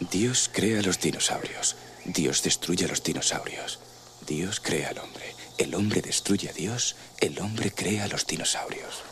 [0.00, 1.76] Dios crea los dinosaurios.
[2.04, 3.80] Dios destruye a los dinosaurios.
[4.26, 5.34] Dios crea al hombre.
[5.58, 6.96] El hombre destruye a Dios.
[7.18, 9.02] El hombre crea a los dinosaurios.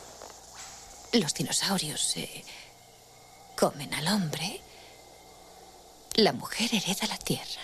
[1.13, 2.45] Los dinosaurios se
[3.57, 4.61] comen al hombre.
[6.15, 7.63] La mujer hereda la tierra.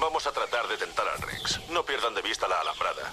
[0.00, 1.60] Vamos a tratar de tentar al Rex.
[1.70, 3.12] No pierdan de vista la alambrada.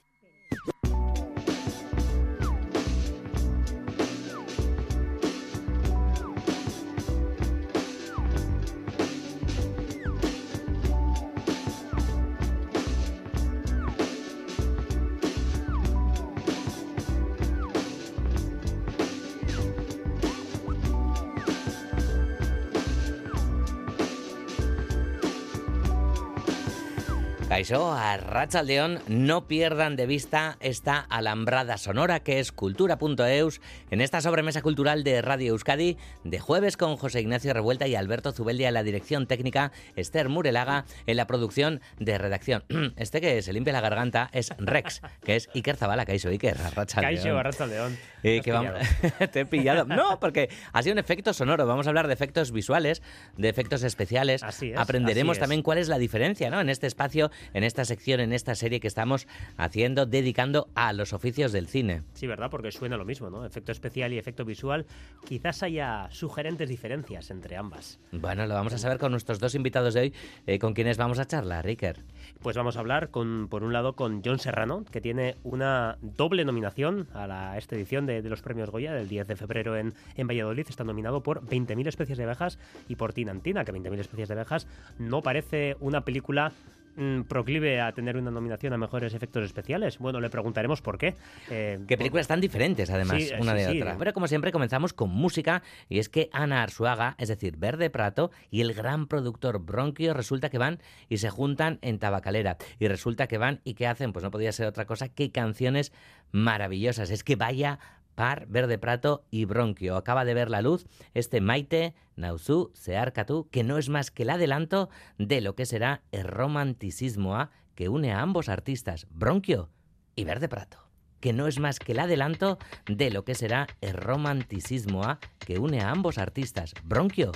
[27.61, 34.19] Caixó, a León, no pierdan de vista esta alambrada sonora que es cultura.eus en esta
[34.19, 38.73] sobremesa cultural de Radio Euskadi de jueves con José Ignacio Revuelta y Alberto Zubeldia en
[38.73, 42.63] la dirección técnica, Esther Murelaga en la producción de redacción.
[42.95, 47.37] Este que se limpia la garganta es Rex, que es Iker Zabala, Caixo Iker, Caixo,
[47.37, 47.95] Arrachaldeón.
[48.23, 48.73] Eh, que vamos...
[49.31, 49.85] Te he pillado.
[49.85, 51.65] No, porque ha sido un efecto sonoro.
[51.65, 53.01] Vamos a hablar de efectos visuales,
[53.37, 54.43] de efectos especiales.
[54.43, 55.41] Así es, Aprenderemos así es.
[55.41, 56.59] también cuál es la diferencia ¿no?
[56.59, 61.13] en este espacio en esta sección, en esta serie que estamos haciendo, dedicando a los
[61.13, 62.03] oficios del cine.
[62.13, 62.49] Sí, ¿verdad?
[62.49, 63.45] Porque suena lo mismo, ¿no?
[63.45, 64.85] Efecto especial y efecto visual.
[65.25, 67.99] Quizás haya sugerentes diferencias entre ambas.
[68.11, 70.13] Bueno, lo vamos a saber con nuestros dos invitados de hoy,
[70.47, 72.03] eh, con quienes vamos a charlar, Riker.
[72.41, 76.45] Pues vamos a hablar, con, por un lado, con John Serrano, que tiene una doble
[76.45, 79.77] nominación a, la, a esta edición de, de, los premios Goya del 10 de febrero
[79.77, 80.65] en, en Valladolid.
[80.67, 84.67] Está nominado por 20.000 especies de abejas y por Tinantina, que 20.000 especies de abejas
[84.97, 86.51] no parece una película
[86.95, 89.97] mm, proclive a tener una nominación a mejores efectos especiales?
[89.99, 91.15] Bueno, le preguntaremos por qué.
[91.49, 93.81] Eh, ¿Qué películas tan diferentes, además, sí, una sí, de sí.
[93.81, 93.97] otra?
[93.97, 98.31] Pero como siempre, comenzamos con música, y es que Ana Arzuaga, es decir, Verde Prato,
[98.49, 102.57] y el gran productor Bronquio, resulta que van y se juntan en Tabacalera.
[102.79, 105.91] Y resulta que van y que hacen, pues no podía ser otra cosa que canciones
[106.31, 107.09] maravillosas.
[107.09, 107.79] Es que vaya
[108.15, 109.95] par Verde Prato y Bronquio.
[109.95, 114.29] Acaba de ver la luz este Maite, Nauzú, Searcatú, que no es más que el
[114.29, 119.69] adelanto de lo que será el romanticismo A que une a ambos artistas, Bronquio
[120.15, 120.77] y Verde Prato.
[121.19, 125.59] Que no es más que el adelanto de lo que será el romanticismo A que
[125.59, 127.31] une a ambos artistas, Bronquio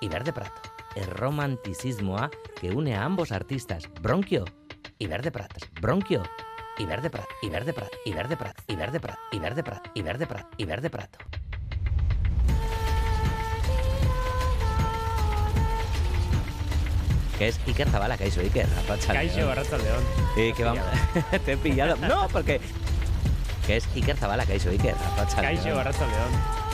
[0.00, 0.60] y Verde Prato.
[0.96, 4.44] El romanticismo A que une a ambos artistas, Bronquio
[4.98, 5.56] y Verde Prato.
[5.80, 6.22] Bronquio
[6.78, 9.90] y verde prato, y verde prato, y verde prato, y verde prato, y verde prato,
[9.94, 11.18] y verde prato, y verde prato.
[17.38, 20.02] Que es Iker Zabala, Caixo Iker, Arracha Caixo, Arracha León.
[20.38, 20.84] Eh, que vamos...
[21.44, 21.96] Te he pillado.
[21.96, 22.60] No, porque...
[23.66, 26.65] Que es Iker Zabala, Caixo Iker, Arracha Caixo, Arracha León.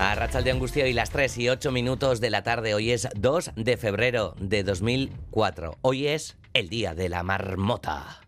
[0.00, 2.72] A Rachel de Angustio y las 3 y 8 minutos de la tarde.
[2.72, 5.76] Hoy es 2 de febrero de 2004.
[5.82, 8.22] Hoy es el día de la marmota.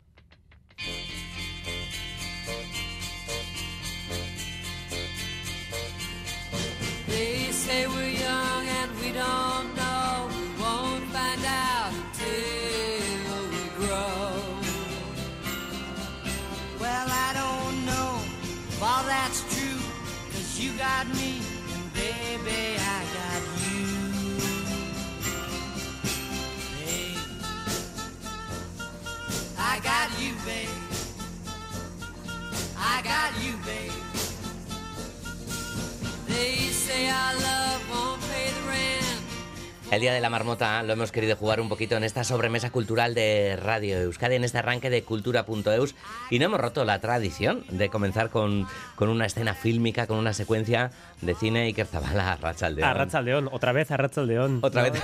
[39.93, 43.13] El Día de la Marmota lo hemos querido jugar un poquito en esta sobremesa cultural
[43.13, 45.95] de Radio Euskadi, en este arranque de cultura.eus,
[46.31, 50.33] y no hemos roto la tradición de comenzar con, con una escena fílmica, con una
[50.33, 50.93] secuencia
[51.23, 52.89] de cine y que Zabala a Rachaldeón.
[52.89, 54.59] A Rachaldeón, otra vez a Rachaldeón.
[54.61, 55.03] Otra vez.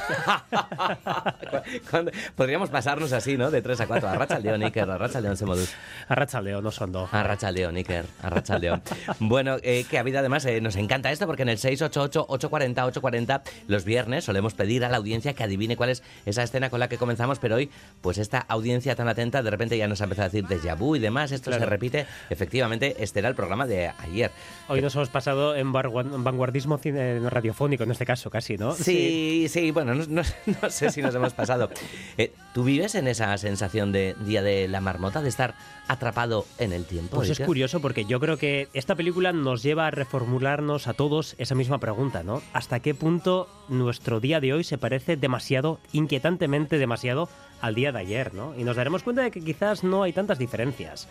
[2.37, 3.51] Podríamos pasarnos así, ¿no?
[3.51, 4.09] De 3 a 4.
[4.09, 5.73] A Rachaldeón, Iker, a Rachaldeón se modus.
[6.09, 7.09] A Rachaldeón, no son dos.
[7.13, 8.83] A Rachaldeón, Iker, a Rachaldeón.
[9.21, 13.85] Bueno, eh, que ha habido además, eh, nos encanta esto porque en el 688-840-840 los
[13.85, 16.99] viernes solemos pedir a la audiencia que adivine cuál es esa escena con la que
[16.99, 20.31] comenzamos, pero hoy, pues esta audiencia tan atenta, de repente ya nos ha empezado a
[20.31, 22.07] decir déjà vu y demás, esto se repite.
[22.29, 24.33] Efectivamente, este era el programa de ayer.
[24.69, 25.69] Hoy nos hemos pasado en
[26.08, 28.73] en vanguardismo cine- radiofónico, en este caso casi, ¿no?
[28.75, 30.23] Sí, sí, bueno, no, no-
[30.63, 31.71] no sé si nos hemos pasado.
[32.17, 35.55] Eh, ¿Tú vives en esa sensación de Día de la Marmota, de estar
[35.87, 37.17] atrapado en el tiempo?
[37.17, 41.35] Pues es curioso porque yo creo que esta película nos lleva a reformularnos a todos
[41.39, 42.43] esa misma pregunta, ¿no?
[42.53, 47.29] ¿Hasta qué punto nuestro día de hoy se parece demasiado, inquietantemente demasiado,
[47.61, 48.55] al día de ayer, ¿no?
[48.57, 51.09] Y nos daremos cuenta de que quizás no hay tantas diferencias.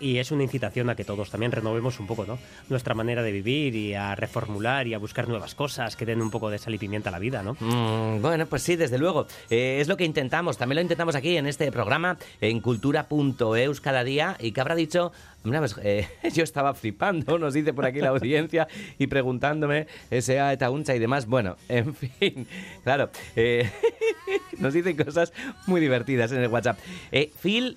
[0.00, 2.38] Y es una incitación a que todos también renovemos un poco, ¿no?
[2.68, 6.30] Nuestra manera de vivir y a reformular y a buscar nuevas cosas que den un
[6.30, 7.56] poco de sal y pimienta a la vida, ¿no?
[7.60, 9.26] Mm, bueno, pues sí, desde luego.
[9.50, 10.58] Eh, es lo que intentamos.
[10.58, 14.36] También lo intentamos aquí en este programa, en cultura.eus cada día.
[14.40, 15.12] ¿Y qué habrá dicho?
[15.44, 18.66] Mira, pues, eh, yo estaba flipando, nos dice por aquí la audiencia,
[18.98, 21.26] y preguntándome ese a eta uncha y demás.
[21.26, 22.46] Bueno, en fin,
[22.82, 23.70] claro, eh,
[24.58, 25.32] nos dicen cosas
[25.66, 26.78] muy divertidas en el WhatsApp.
[27.42, 27.76] Phil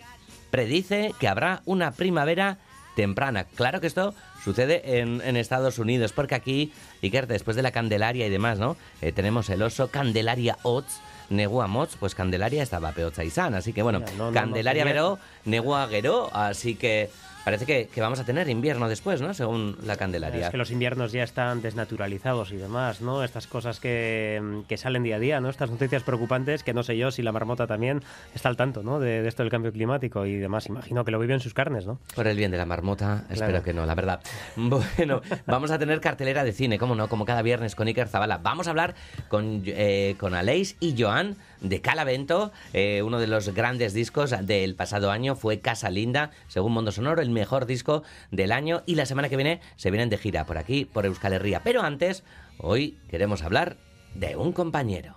[0.49, 2.57] predice que habrá una primavera
[2.95, 3.43] temprana.
[3.43, 6.73] Claro que esto sucede en, en Estados Unidos, porque aquí,
[7.03, 8.75] Iker, después de la Candelaria y demás, ¿no?
[9.01, 10.99] Eh, tenemos el oso Candelaria Ots,
[11.29, 14.83] Negua Mots, pues Candelaria estaba peotza y san, así que bueno, Mira, no, no, Candelaria
[14.83, 17.09] no, Veró, Negua Gueró, así que
[17.45, 19.33] parece que, que vamos a tener invierno después, ¿no?
[19.33, 20.47] Según la Candelaria.
[20.47, 23.23] Es que los inviernos ya están desnaturalizados y demás, ¿no?
[23.23, 25.49] Estas cosas que, que salen día a día, ¿no?
[25.49, 28.03] Estas noticias preocupantes que no sé yo si la marmota también
[28.35, 28.99] está al tanto, ¿no?
[28.99, 30.65] De, de esto del cambio climático y demás.
[30.67, 31.99] Imagino que lo vive en sus carnes, ¿no?
[32.15, 33.63] Por el bien de la marmota, espero Claro.
[33.63, 34.19] que no, la verdad.
[34.97, 38.39] Bueno, vamos a tener cartelera de cine, como no, como cada viernes con Iker Zabala.
[38.39, 38.93] Vamos a hablar
[39.29, 42.51] con, eh, con Aleix y Joan de Calavento.
[42.73, 47.21] Eh, uno de los grandes discos del pasado año fue Casa Linda, según Mundo Sonoro,
[47.21, 48.83] el mejor disco del año.
[48.85, 51.61] Y la semana que viene se vienen de gira por aquí, por Euskal Herria.
[51.63, 52.23] Pero antes,
[52.57, 53.77] hoy queremos hablar
[54.15, 55.15] de un compañero.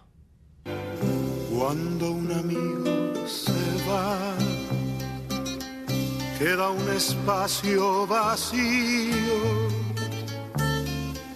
[1.50, 3.52] Cuando un amigo se
[3.90, 4.34] va,
[6.38, 9.14] queda un espacio vacío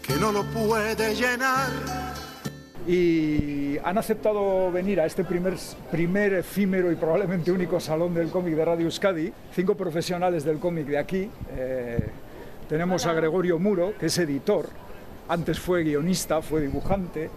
[0.03, 1.71] que no lo puede llenar.
[2.87, 5.55] y han aceptado venir a este primer,
[5.91, 10.87] primer efímero y probablemente único salón del cómic de Radio Euskadi, cinco profesionales del cómic
[10.87, 11.31] de aquí.
[11.57, 11.99] Eh,
[12.69, 14.69] tenemos a Gregorio Muro, que es editor,
[15.29, 17.31] antes fue guionista, fue dibujante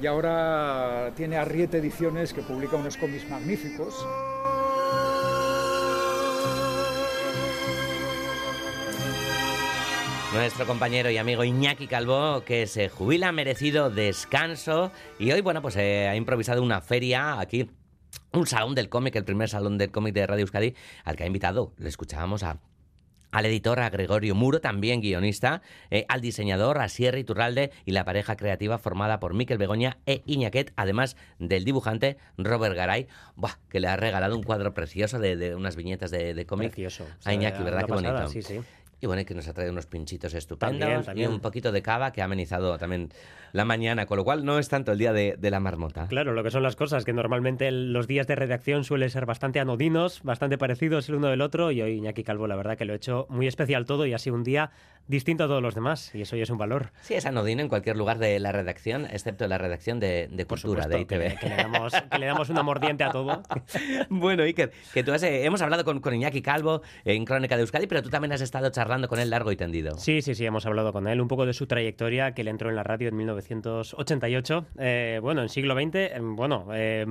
[0.00, 4.06] y ahora tiene Arriete Ediciones, que publica unos cómics magníficos.
[10.32, 15.76] Nuestro compañero y amigo Iñaki Calvo, que se jubila merecido descanso y hoy, bueno, pues
[15.76, 17.70] eh, ha improvisado una feria aquí,
[18.32, 20.74] un salón del cómic, el primer salón del cómic de Radio Euskadi,
[21.04, 22.60] al que ha invitado, le escuchábamos a
[23.30, 28.04] al editor, a Gregorio Muro, también guionista, eh, al diseñador, a Sierra Iturralde y la
[28.04, 33.80] pareja creativa formada por Miquel Begoña e Iñaquet, además del dibujante Robert Garay, buah, que
[33.80, 37.04] le ha regalado un cuadro precioso de, de unas viñetas de, de cómic Precioso.
[37.04, 37.86] O a Iñaki, ¿verdad?
[37.86, 38.30] Qué pasada, bonito.
[38.30, 38.60] Sí, sí.
[39.02, 41.30] Y bueno, que nos ha traído unos pinchitos estupendos También, también.
[41.30, 43.08] y un poquito de cava que ha amenizado también
[43.52, 46.06] la mañana, con lo cual no es tanto el día de, de la marmota.
[46.06, 49.58] Claro, lo que son las cosas, que normalmente los días de redacción suelen ser bastante
[49.58, 52.92] anodinos, bastante parecidos el uno del otro, y hoy Iñaki Calvo, la verdad que lo
[52.92, 54.70] he hecho muy especial todo y ha sido un día
[55.08, 56.90] distinto a todos los demás, y eso ya es un valor.
[57.02, 60.86] Sí, es anodino en cualquier lugar de la redacción, excepto la redacción de, de Cultura,
[60.86, 61.34] de supuesto, ITV.
[61.34, 63.42] que, que le damos, que le damos una mordiente a todo.
[64.08, 67.62] Bueno, Iker, que tú has, eh, hemos hablado con, con Iñaki Calvo en Crónica de
[67.62, 69.96] Euskadi, pero tú también has estado charlando con él largo y tendido.
[69.98, 72.68] Sí, sí, sí, hemos hablado con él un poco de su trayectoria, que le entró
[72.70, 74.66] en la radio en 1988.
[74.78, 77.06] Eh, bueno, en siglo XX, eh, bueno, eh,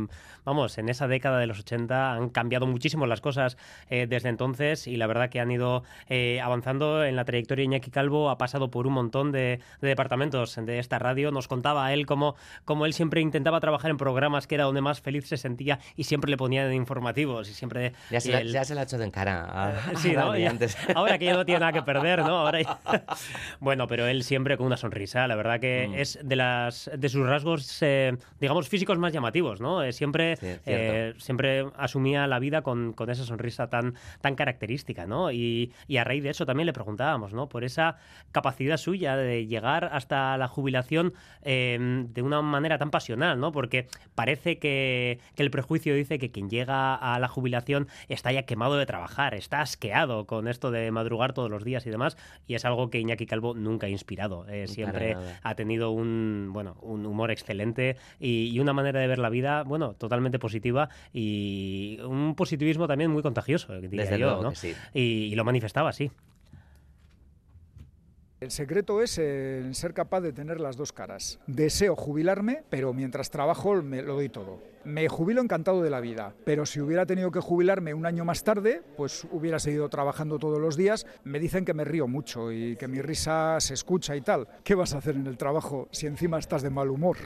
[0.45, 3.57] vamos, en esa década de los 80 han cambiado muchísimo las cosas
[3.89, 7.65] eh, desde entonces y la verdad que han ido eh, avanzando en la trayectoria.
[7.65, 11.31] Iñaki Calvo ha pasado por un montón de, de departamentos de esta radio.
[11.31, 14.81] Nos contaba a él cómo, cómo él siempre intentaba trabajar en programas que era donde
[14.81, 17.93] más feliz se sentía y siempre le ponían informativos y siempre...
[18.11, 20.27] Ya se, la, él- ya se la ha hecho de encara a, a Sí, ¿no?
[20.27, 20.77] Dani Ya- antes.
[20.95, 22.37] Ahora que ya no tiene nada que perder, ¿no?
[22.39, 22.79] Ahora ya-
[23.59, 25.27] bueno, pero él siempre con una sonrisa.
[25.27, 25.93] La verdad que Mm.
[25.95, 29.83] es de las de sus rasgos, eh, digamos, físicos más llamativos, ¿no?
[29.83, 35.05] Eh, siempre, Sí, eh, siempre asumía la vida con, con esa sonrisa tan, tan característica,
[35.05, 35.31] ¿no?
[35.31, 37.47] Y, y a raíz de eso también le preguntábamos, ¿no?
[37.47, 37.97] Por esa
[38.31, 41.13] capacidad suya de llegar hasta la jubilación
[41.43, 43.51] eh, de una manera tan pasional, ¿no?
[43.51, 48.43] Porque parece que, que el prejuicio dice que quien llega a la jubilación está ya
[48.43, 52.55] quemado de trabajar, está asqueado con esto de madrugar todos los días y demás, y
[52.55, 54.45] es algo que Iñaki Calvo nunca ha inspirado.
[54.47, 59.19] Eh, siempre ha tenido un, bueno, un humor excelente y, y una manera de ver
[59.19, 64.43] la vida, bueno, totalmente positiva y un positivismo también muy contagioso, diría Desde yo, luego
[64.43, 64.49] ¿no?
[64.51, 64.75] que sí.
[64.93, 65.01] Y,
[65.31, 66.11] y lo manifestaba así.
[68.41, 71.37] El secreto es ser capaz de tener las dos caras.
[71.45, 74.63] Deseo jubilarme, pero mientras trabajo me lo doy todo.
[74.83, 78.43] Me jubilo encantado de la vida, pero si hubiera tenido que jubilarme un año más
[78.43, 81.05] tarde, pues hubiera seguido trabajando todos los días.
[81.23, 84.47] Me dicen que me río mucho y que mi risa se escucha y tal.
[84.63, 87.17] ¿Qué vas a hacer en el trabajo si encima estás de mal humor?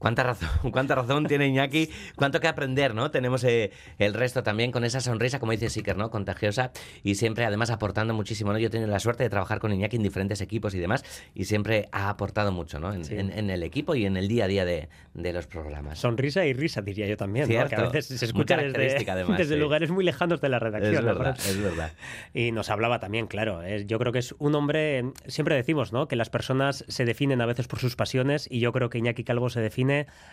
[0.00, 3.10] Cuánta razón, cuánta razón tiene Iñaki, cuánto que aprender, ¿no?
[3.10, 6.10] Tenemos eh, el resto también con esa sonrisa, como dice Siker, ¿no?
[6.10, 6.72] Contagiosa
[7.04, 8.58] y siempre además aportando muchísimo, ¿no?
[8.58, 11.04] Yo he tenido la suerte de trabajar con Iñaki en diferentes equipos y demás
[11.34, 12.94] y siempre ha aportado mucho, ¿no?
[12.94, 13.14] En, Sí.
[13.16, 15.98] en- en el equipo y en el día a día de, de los programas.
[15.98, 17.68] Sonrisa y risa, diría yo también, ¿no?
[17.68, 19.60] que a veces se escucha desde, además, desde sí.
[19.60, 20.94] lugares muy lejanos de la redacción.
[20.94, 21.06] Es ¿no?
[21.08, 21.92] verdad, es verdad.
[22.32, 23.62] Y nos hablaba también, claro.
[23.62, 25.04] es- yo creo que es un hombre.
[25.26, 26.08] Siempre decimos, ¿no?
[26.08, 29.24] Que las personas se definen a veces por sus pasiones y yo creo que Iñaki
[29.24, 29.89] Calvo se define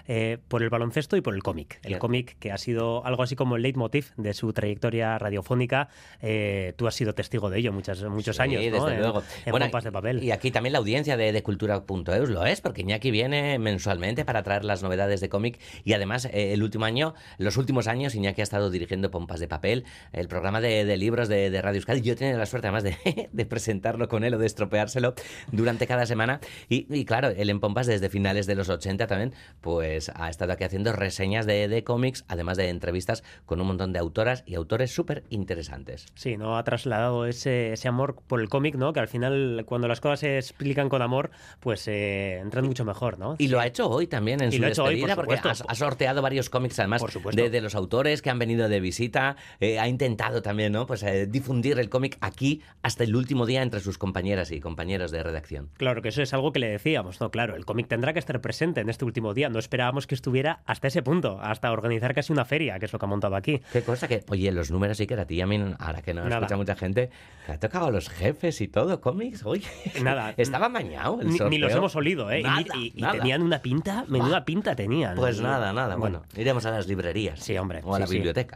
[0.07, 1.79] eh, por el baloncesto y por el cómic.
[1.83, 5.89] El cómic que ha sido algo así como el leitmotiv de su trayectoria radiofónica.
[6.21, 8.71] Eh, tú has sido testigo de ello muchas, muchos Sí, años, ¿no?
[8.85, 9.23] desde En- luego.
[9.45, 10.23] En, Bueno, pompas de papel.
[10.23, 14.43] Y aquí también la audiencia de, de Cultura.eus lo es, porque Iñaki viene mensualmente para
[14.43, 18.41] traer las novedades de cómic y además eh, el último año, los últimos años, Iñaki
[18.41, 22.01] ha estado dirigiendo Pompas de Papel, el programa de, de libros de, de Radio Euskadi.
[22.01, 22.95] Yo he tenido la suerte además de,
[23.31, 25.13] de presentarlo con él o de estropeárselo
[25.51, 26.39] durante cada semana.
[26.69, 30.53] Y, y claro, él en Pompas desde finales de los 80 también, pues ha estado
[30.53, 34.55] aquí haciendo reseñas de, de cómics, además de entrevistas con un montón de autoras y
[34.55, 36.05] autores súper interesantes.
[36.15, 36.57] Sí, ¿no?
[36.57, 38.93] Ha trasladado ese, ese amor por el cómic, ¿no?
[38.93, 43.19] Que al final, cuando las cosas se explican con amor, pues eh, entran mucho mejor,
[43.19, 43.35] ¿no?
[43.37, 45.25] Y lo ha hecho hoy también en Y su lo ha hecho hoy, despedida, por
[45.25, 47.41] porque ha, ha sorteado varios cómics, además, Por supuesto.
[47.41, 49.35] de, de los autores que han venido de visita.
[49.59, 50.85] Eh, ha intentado también, ¿no?
[50.85, 55.11] Pues eh, difundir el cómic aquí hasta el último día entre sus compañeras y compañeros
[55.11, 55.69] de redacción.
[55.77, 57.31] Claro, que eso es algo que le decíamos, ¿no?
[57.31, 59.36] Claro, el cómic tendrá que estar presente en este último día.
[59.49, 62.97] No esperábamos que estuviera hasta ese punto, hasta organizar casi una feria, que es lo
[62.99, 63.61] que ha montado aquí.
[63.71, 66.13] Qué cosa que, oye, los números sí que era a ti, a mí, ahora que
[66.13, 66.37] no Nada.
[66.37, 67.09] escucha mucha gente,
[67.45, 69.63] que ha tocado a los jefes y todo, cómics, oye.
[70.01, 70.33] Nada.
[70.37, 72.39] Estaba mañado el Ni, ni los hemos olido, ¿eh?
[72.39, 73.13] Y- Nada, y, y nada.
[73.19, 75.15] tenían una pinta, menuda pinta tenían.
[75.15, 75.95] Pues nada, nada.
[75.95, 77.39] Bueno, iremos a las librerías.
[77.39, 78.47] Sí, hombre, O a sí, la sí.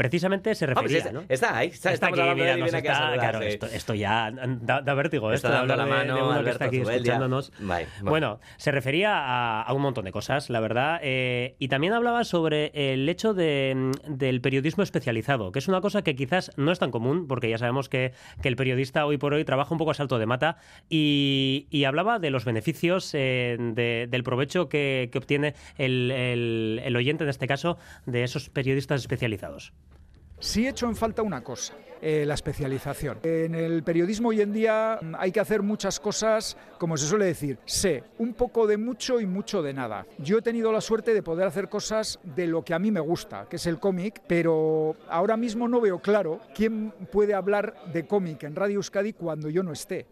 [0.00, 1.68] Precisamente se Hombre, refería, está ahí,
[2.08, 2.80] aquí,
[3.12, 5.90] de claro, esto, esto ya da, da vértigo, Está esto dando de-
[6.38, 7.52] de, que está aquí escuchándonos.
[7.58, 7.86] Bueno.
[8.02, 12.24] Bueno, se refería a, a un montón de cosas, la verdad, eh, y también hablaba
[12.24, 16.78] sobre el hecho de, del periodismo especializado, que es una cosa que quizás no es
[16.78, 19.90] tan común, porque ya sabemos que, que el periodista hoy por hoy trabaja un poco
[19.90, 20.56] a salto de mata,
[20.88, 26.80] y, y hablaba de los beneficios, eh, de- del provecho que, que obtiene el, el-
[26.82, 27.76] el oyente, en este caso,
[28.06, 29.72] de esos periodistas especializados.
[30.40, 33.18] Sí he hecho en falta una cosa, eh, la especialización.
[33.24, 37.26] En el periodismo hoy en día mm, hay que hacer muchas cosas, como se suele
[37.26, 40.06] decir, sé un poco de mucho y mucho de nada.
[40.16, 43.00] Yo he tenido la suerte de poder hacer cosas de lo que a mí me
[43.00, 48.06] gusta, que es el cómic, pero ahora mismo no veo claro quién puede hablar de
[48.06, 50.06] cómic en Radio Euskadi cuando yo no esté.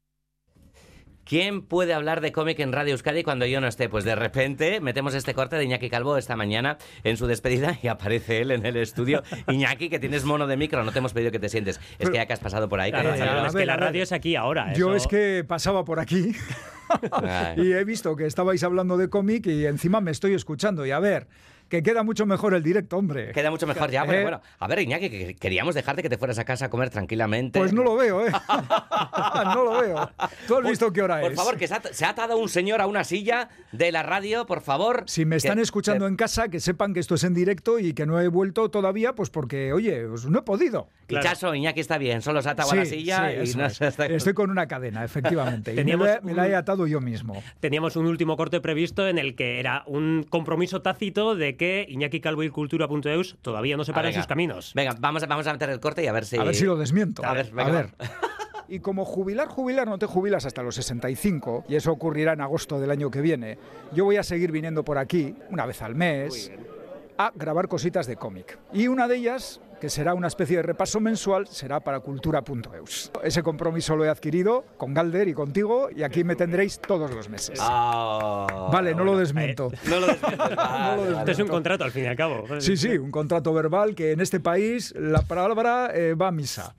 [1.29, 3.91] ¿Quién puede hablar de cómic en Radio Euskadi cuando yo no esté?
[3.91, 7.89] Pues de repente metemos este corte de Iñaki Calvo esta mañana en su despedida y
[7.89, 9.23] aparece él en el estudio.
[9.49, 11.77] Iñaki, que tienes mono de micro, no te hemos pedido que te sientes.
[11.77, 12.91] Es Pero- que ya que has pasado por ahí.
[12.93, 14.73] que has Eh, salido- es que la radio es aquí ahora.
[14.73, 16.33] Yo eso- es que pasaba por aquí
[17.59, 20.87] y he visto que estabais hablando de cómic y encima me estoy escuchando.
[20.87, 21.27] Y a ver,
[21.69, 23.33] que queda mucho mejor el directo, hombre.
[23.33, 24.05] Queda mucho mejor ya.
[24.05, 24.41] Bueno, Eh, bueno.
[24.59, 27.59] A ver, Iñaki, que queríamos dejarte que te fueras a casa a comer tranquilamente.
[27.59, 28.31] Pues no lo veo, ¿eh?
[29.45, 30.11] no lo veo.
[30.47, 31.37] ¿Tú has visto qué hora Por es?
[31.37, 34.47] favor, que se ha, se ha atado un señor a una silla de la radio,
[34.47, 35.05] por favor.
[35.07, 37.93] Si me están Que- escuchando en casa, que sepan que esto es en directo y
[37.95, 40.89] que no he vuelto todavía, pues porque, oye, pues no he podido.
[41.09, 43.55] Y Chaso, Iñaki está bien, solo se ha atado a la Sí, silla sí, y
[43.57, 43.75] no es.
[43.77, 44.07] se está...
[44.07, 45.73] Estoy con una cadena, efectivamente.
[45.73, 47.43] y me Teníamos la, me la he atado yo mismo.
[47.61, 52.21] Teníamos un último corte previsto en el que era un compromiso tácito de que Iñaki
[52.21, 54.23] Calvo y Cultura.eus todavía no separan venga.
[54.23, 54.73] sus caminos.
[54.75, 56.39] Venga, vamos a, vamos a meter el corte y a ver si...
[56.39, 57.23] A ver si lo desmiento.
[57.23, 57.87] A ver, a venga, ver.
[58.01, 58.29] va.
[58.69, 62.79] Y como jubilar, jubilar, no te jubilas hasta los 65, y eso ocurrirá en agosto
[62.79, 63.59] del año que viene,
[63.95, 66.53] yo voy a seguir viniendo por aquí, una vez al mes,
[67.17, 68.59] a grabar cositas de cómic.
[68.75, 73.11] Y una de ellas, que será una especie de repaso mensual, será para cultura.eus.
[73.23, 77.29] Ese compromiso lo he adquirido con Galder y contigo, y aquí me tendréis todos los
[77.29, 77.59] meses.
[77.63, 79.13] Ah, vale, no bueno.
[79.13, 79.71] lo desmiento.
[79.89, 81.19] No lo desmientes, vale, vale.
[81.19, 82.45] Esto es un contrato, al fin y al cabo.
[82.61, 86.75] Sí, sí, un contrato verbal que en este país la palabra eh, va a misa.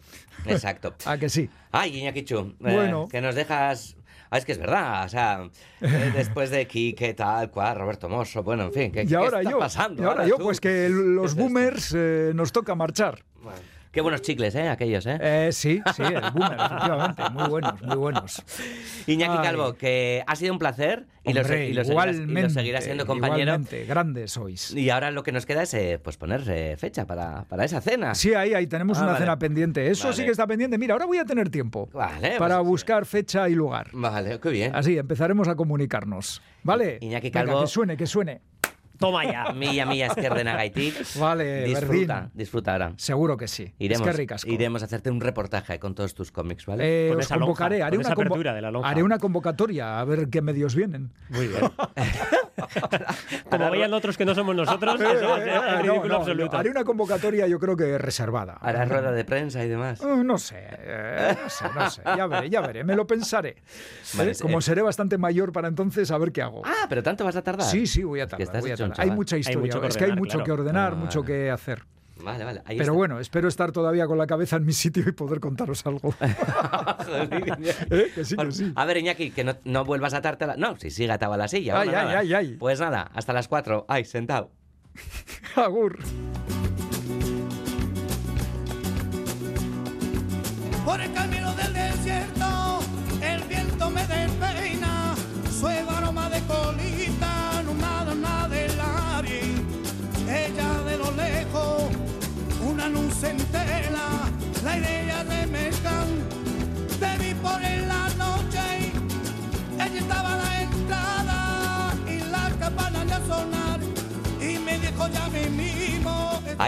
[0.46, 0.94] Exacto.
[1.06, 1.50] ¿A que sí?
[1.72, 3.08] Ay, Iñaki Chu, eh, Bueno.
[3.10, 3.96] que nos dejas...
[4.32, 5.50] Ah, es que es verdad, o sea,
[5.82, 9.40] eh, después de Quique, tal cual, Roberto Mosso, bueno, en fin, ¿qué, Y qué ahora
[9.40, 10.04] está yo, pasando?
[10.04, 10.44] y ahora yo, tú?
[10.44, 13.24] pues que los boomers eh, nos toca marchar.
[13.42, 13.58] Bueno,
[13.92, 14.70] Qué buenos chicles, ¿eh?
[14.70, 15.18] Aquellos, ¿eh?
[15.20, 17.24] Eh, sí, sí, el boomer, efectivamente.
[17.32, 18.44] Muy buenos, muy buenos.
[19.08, 19.44] Iñaki Ay.
[19.44, 23.08] Calvo, que ha sido un placer y, Hombre, y lo seguirás, y lo seguirás siendo
[23.08, 23.42] compañero.
[23.54, 24.76] Igualmente, grandes sois.
[24.76, 27.82] Y ahora lo que nos queda es eh, pues poner eh, fecha para, para esa
[27.82, 28.14] cena.
[28.14, 29.24] Sí, ahí, ahí tenemos Ah, una vale.
[29.26, 29.90] cena pendiente.
[29.90, 30.78] Eso sí que está pendiente.
[30.78, 33.90] Mira, ahora voy a tener tiempo Vale, para pues- buscar fecha y lugar.
[33.94, 34.76] Vale, qué bien.
[34.76, 36.44] Así empezaremos a comunicarnos.
[36.62, 37.00] ¿Vale?
[37.02, 37.62] Iñaki Venga, Calvo.
[37.62, 38.42] que suene, que suene.
[39.00, 39.52] Toma ya.
[39.56, 40.94] Milla, milla, izquierda, Nagaitik.
[41.20, 42.32] Vale, Disfruta, Berdín.
[42.34, 42.94] disfruta ahora.
[42.98, 43.74] Seguro que sí.
[43.80, 44.50] Iremos, es que ricasco.
[44.50, 47.08] iremos a hacerte un reportaje con todos tus cómics, ¿vale?
[47.08, 48.90] Eh, Con os esa lonja, convocaré, haré, con una esa convo- de la lonja.
[48.90, 51.12] haré una convocatoria a ver qué medios vienen.
[51.30, 51.62] Muy bien.
[53.50, 56.08] Como vayan otros que no somos nosotros, eso va a ser Eh, el no, ridículo
[56.14, 56.58] no, absoluto.
[56.58, 58.58] haré una convocatoria yo creo que reservada.
[58.62, 60.02] Harás rueda de prensa y demás.
[60.02, 62.02] Eh, No sé, eh, no sé, no sé.
[62.06, 63.56] Ya veré, ya veré, me lo pensaré.
[64.16, 64.62] Vale, Eh, Como eh.
[64.62, 66.62] seré bastante mayor para entonces, a ver qué hago.
[66.66, 67.66] Ah, pero tanto vas a tardar.
[67.66, 68.44] Sí, sí, voy a que tardar.
[68.48, 70.46] estás voy a hecho Hay mucha historia, mucho es que hay mucho claro.
[70.46, 71.34] que ordenar, Ah, mucho vale.
[71.34, 71.84] que hacer.
[72.22, 72.60] Vale, vale.
[72.66, 72.92] Ahí Pero está.
[72.92, 76.14] bueno, espero estar todavía con la cabeza en mi sitio y poder contaros algo.
[77.12, 78.72] Eh, que sí, que sí.
[78.76, 80.58] A ver, Iñaki, que no, no vuelvas a atarte a la...
[80.58, 81.80] No, si sigue atado a la silla.
[81.80, 82.20] Ay, bueno, ay, nada.
[82.20, 82.56] ay, ay.
[82.60, 83.86] Pues nada, hasta las cuatro.
[83.88, 84.52] Ay, sentado.
[85.56, 85.98] Agur.
[90.86, 92.39] Por el camino del desierto,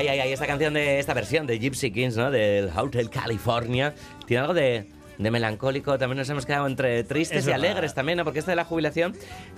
[0.01, 2.31] Ay, ay, esta canción de esta versión de Gypsy Kings, ¿no?
[2.31, 3.93] Del Hotel California,
[4.25, 4.87] tiene algo de,
[5.17, 5.97] de melancólico.
[5.97, 7.65] También nos hemos quedado entre tristes Es y verdad.
[7.65, 8.23] alegres también, ¿no?
[8.23, 9.13] Porque esta de la jubilación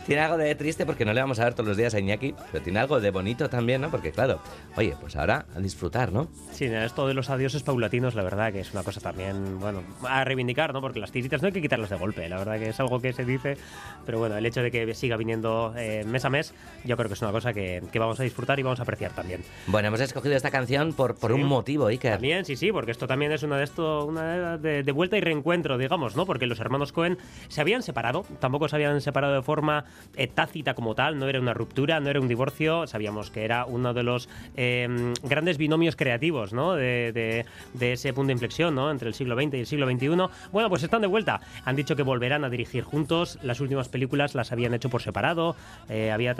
[0.06, 2.36] tiene algo de triste porque no le vamos a ver todos los días a Iñaki,
[2.52, 3.90] pero tiene algo de bonito también, ¿no?
[3.92, 4.40] Porque claro,
[4.76, 6.28] oye, pues ahora a disfrutar, ¿no?
[6.52, 10.24] Sí, esto de los adioses paulatinos, la verdad que es una cosa también, bueno, a
[10.24, 10.82] reivindicar, ¿no?
[10.82, 13.14] Porque las tiritas no hay que quitarlas de golpe, la verdad que es algo que
[13.14, 13.58] se dice,
[14.06, 17.14] pero bueno, el hecho de que siga viniendo eh, mes a mes, yo creo que
[17.16, 19.42] es una cosa que, que vamos a disfrutar y vamos a apreciar también.
[19.68, 21.42] Bueno, hemos escogido esta canción por, por Sí.
[21.42, 22.14] un motivo, Iker.
[22.14, 25.22] También, sí, sí, porque esto también es una de esto, una de, de vuelta y
[25.22, 25.43] reencuentro,
[25.78, 26.26] digamos, ¿no?
[26.26, 29.86] Porque los hermanos Cohen se habían separado, tampoco se habían separado de forma
[30.16, 33.66] eh, tácita como tal, no era una ruptura, no era un divorcio, sabíamos que era
[33.66, 36.74] uno de los eh, grandes binomios creativos, ¿no?
[36.74, 38.92] De, de- de ese punto de inflexión, ¿no?
[38.92, 40.08] Entre el siglo XX y el siglo XXI.
[40.52, 41.42] Bueno, pues están de vuelta.
[41.66, 43.40] Han dicho que volverán a dirigir juntos.
[43.42, 45.56] Las últimas películas las habían hecho por separado.
[45.90, 46.36] Eh, había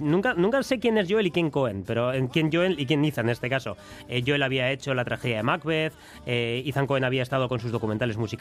[0.00, 3.04] nunca, nunca sé quién es Joel y quién Cohen, pero en quién Joel y quién
[3.04, 3.76] Ethan en este caso.
[4.08, 5.92] Eh, Joel había hecho la tragedia de Macbeth,
[6.26, 8.37] eh, Ethan Cohen había estado con sus documentales musicales.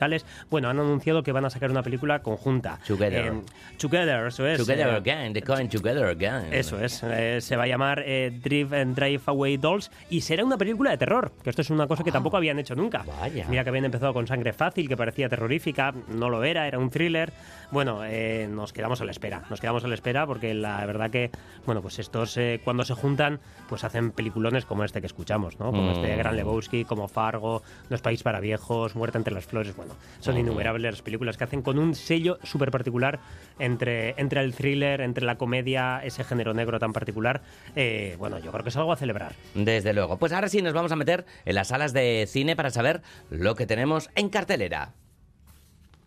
[0.50, 2.80] Bueno, han anunciado que van a sacar una película conjunta.
[2.88, 3.26] Together.
[3.28, 3.42] Eh,
[3.78, 4.58] together, eso es.
[4.60, 6.54] Together Eh, again, the Cohen Together again.
[6.54, 10.44] eso es, eh, se va a llamar eh, Drive and Drive Away Dolls y será
[10.46, 13.04] una película de terror, que esto es una cosa que tampoco habían hecho nunca.
[13.20, 13.46] Vaya.
[13.50, 16.90] Mira que habían empezado con Sangre Fácil, que parecía terrorífica, no lo era, era un
[16.90, 17.32] thriller.
[17.72, 21.10] Bueno, eh, nos quedamos a la espera, nos quedamos a la espera porque la verdad
[21.10, 21.32] que,
[21.66, 25.72] bueno, pues estos eh, cuando se juntan, pues hacen peliculones como este que escuchamos, ¿no?
[25.72, 25.96] Como Mm.
[25.96, 29.87] este Gran Lebowski, como Fargo, Los Países para Viejos, Muerte entre las Flores, bueno,
[30.20, 33.20] son innumerables las películas que hacen con un sello súper particular
[33.60, 37.42] entre, entre el thriller, entre la comedia, ese género negro tan particular.
[37.76, 39.34] Eh, bueno, yo creo que es algo a celebrar.
[39.54, 40.18] Desde luego.
[40.18, 43.56] Pues ahora sí nos vamos a meter en las salas de cine para saber lo
[43.56, 44.94] que tenemos en cartelera.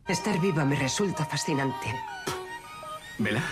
[0.09, 1.87] Estar viva me resulta fascinante.
[3.19, 3.43] ¿Vela?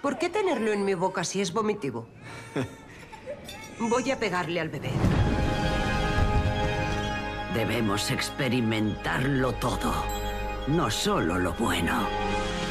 [0.00, 2.08] ¿Por qué tenerlo en mi boca si es vomitivo?
[3.80, 4.90] Voy a pegarle al bebé.
[7.58, 9.92] Debemos experimentarlo todo,
[10.68, 12.06] no solo lo bueno.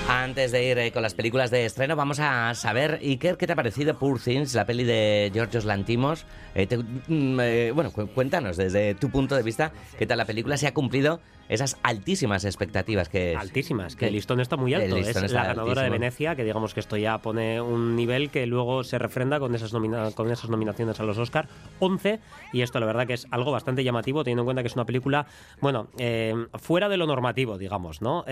[0.10, 3.54] Antes de ir eh, con las películas de estreno, vamos a saber, Iker, ¿qué te
[3.54, 6.26] ha parecido Poor Things, la peli de Georgios Lantimos?
[6.56, 10.26] Eh, te- mm, eh, bueno, cu- cuéntanos desde tu punto de vista qué tal la
[10.26, 13.36] película, si ha cumplido esas altísimas expectativas que...
[13.38, 14.96] Altísimas, que el listón está muy alto.
[14.98, 15.90] Es la ganadora de.
[15.90, 19.74] Venecia, que digamos que esto ya pone un nivel que luego se refrenda con esas,
[19.74, 21.48] nomina- con esas nominaciones a los Oscar.
[21.80, 22.20] 11,
[22.54, 24.86] y esto la verdad que es algo bastante llamativo, teniendo en cuenta que es una
[24.86, 25.26] película,
[25.62, 25.88] bueno,
[26.60, 28.26] fuera de lo normativo, digamos, ¿no?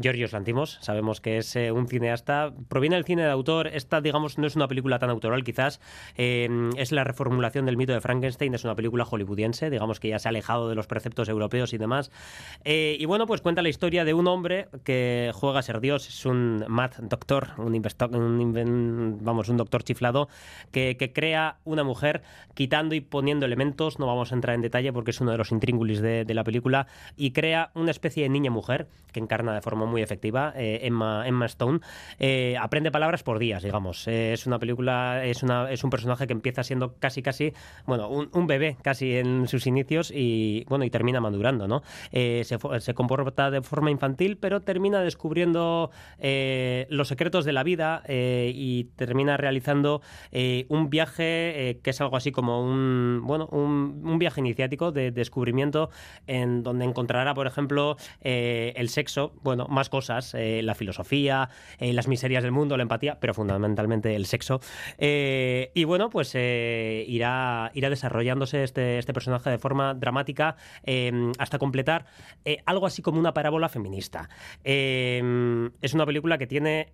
[0.00, 4.38] Giorgios Lantimos, sabemos que es eh, un cineasta, proviene del cine de autor, esta, digamos,
[4.38, 5.80] no es una película tan autoral, quizás,
[6.16, 10.18] eh, es la reformulación del mito de Frankenstein, es una película hollywoodiense, digamos que ya
[10.18, 12.10] se ha alejado de los preceptos europeos y demás.
[12.64, 16.08] Eh, y bueno, pues cuenta la historia de un hombre que juega a ser Dios,
[16.08, 20.28] es un mad doctor, un, un vamos, un doctor chiflado
[20.70, 22.22] que, crea una mujer
[22.54, 25.50] quitando y poniendo elementos, no vamos a entrar en detalle porque es uno de los
[25.50, 26.86] intríngulis de, de la película,
[27.16, 31.46] y crea una especie de niña-mujer que encarna de forma muy efectiva eh, Emma, Emma
[31.46, 31.80] Stone.
[32.18, 34.06] Eh, aprende palabras por días, digamos.
[34.08, 37.52] Eh, es una película, es, una, es un personaje que empieza siendo casi, casi,
[37.86, 41.82] bueno, un, bebé casi en sus inicios y, bueno, y termina madurando, ¿no?
[42.12, 48.84] Eh, se, comporta de forma infantil, pero termina descubriendo los secretos de la vida y
[48.96, 50.02] termina realizando
[50.68, 55.90] un viaje que es algo así como un, bueno, un, viaje iniciático de descubrimiento
[56.26, 62.08] en donde encontrará, por ejemplo, el sexo, bueno, más cosas, eh, la filosofía, eh, las
[62.08, 64.60] miserias del mundo, la empatía, pero fundamentalmente el sexo.
[64.98, 71.58] Eh, y bueno, pues irá, irá desarrollándose este, este personaje de forma dramática eh, hasta
[71.58, 72.06] completar
[72.66, 74.28] algo así como una parábola feminista.
[74.64, 76.92] Eh, es una película que tiene...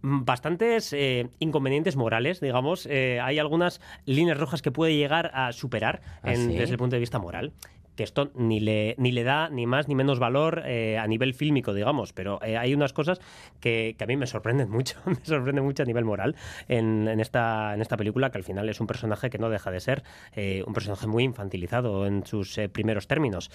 [0.00, 2.86] bastantes eh, inconvenientes morales, digamos.
[2.86, 6.56] Eh, hay algunas líneas rojas que puede llegar a superar ¿Ah, en- sí?
[6.56, 7.52] desde el punto de vista moral.
[7.98, 11.34] Que esto ni le, ni le da ni más ni menos valor eh, a nivel
[11.34, 13.18] fílmico, digamos, pero eh, hay unas cosas
[13.58, 16.36] que, que a mí me sorprenden mucho, me sorprende mucho a nivel moral
[16.68, 19.72] en, en esta, en esta película, que al final es un personaje que no deja
[19.72, 20.04] de ser
[20.36, 23.50] eh, un personaje muy infantilizado en sus primeros términos.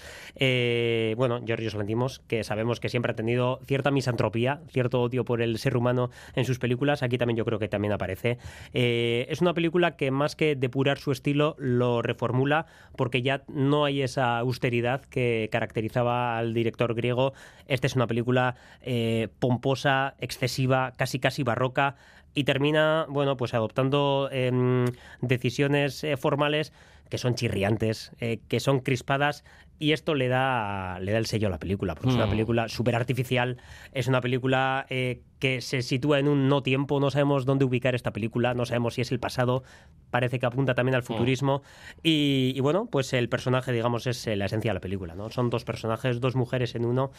[1.16, 5.56] Bueno, Giorgio Lantimos, que sabemos que siempre ha tenido cierta misantropía, cierto odio por el
[5.56, 8.36] ser humano en sus películas, aquí también yo creo que también aparece.
[8.74, 14.02] Es una película que más que depurar su estilo, lo reformula porque ya no hay
[14.02, 17.32] esa austeridad que caracterizaba al director griego.
[17.66, 21.96] Esta es una película eh, pomposa, excesiva, casi casi barroca
[22.34, 24.86] y termina, bueno, pues adoptando em,
[25.20, 26.72] decisiones eh, formales
[27.08, 29.44] que son chirriantes, eh, que son crispadas
[29.78, 32.30] y esto le da, le da el sello a la película, porque es una Mm.
[32.30, 33.58] película súper artificial,
[33.92, 37.94] es una película eh, que se sitúa en un no tiempo, no sabemos dónde ubicar
[37.94, 39.62] esta película, no sabemos si es el pasado,
[40.10, 41.62] parece que apunta también al futurismo
[42.02, 45.28] y, y bueno, pues el personaje, digamos, es eh, la esencia de la película, ¿no?
[45.30, 47.10] Son dos personajes, dos mujeres en uno,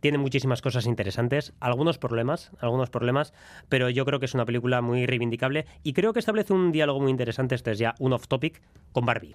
[0.00, 3.32] tiene muchísimas cosas interesantes, algunos problemas, algunos problemas,
[3.68, 7.00] pero yo creo que es una película muy reivindicable y creo que establece un diálogo
[7.00, 8.60] muy interesante, este es ya un off topic,
[8.92, 9.34] con Barbie.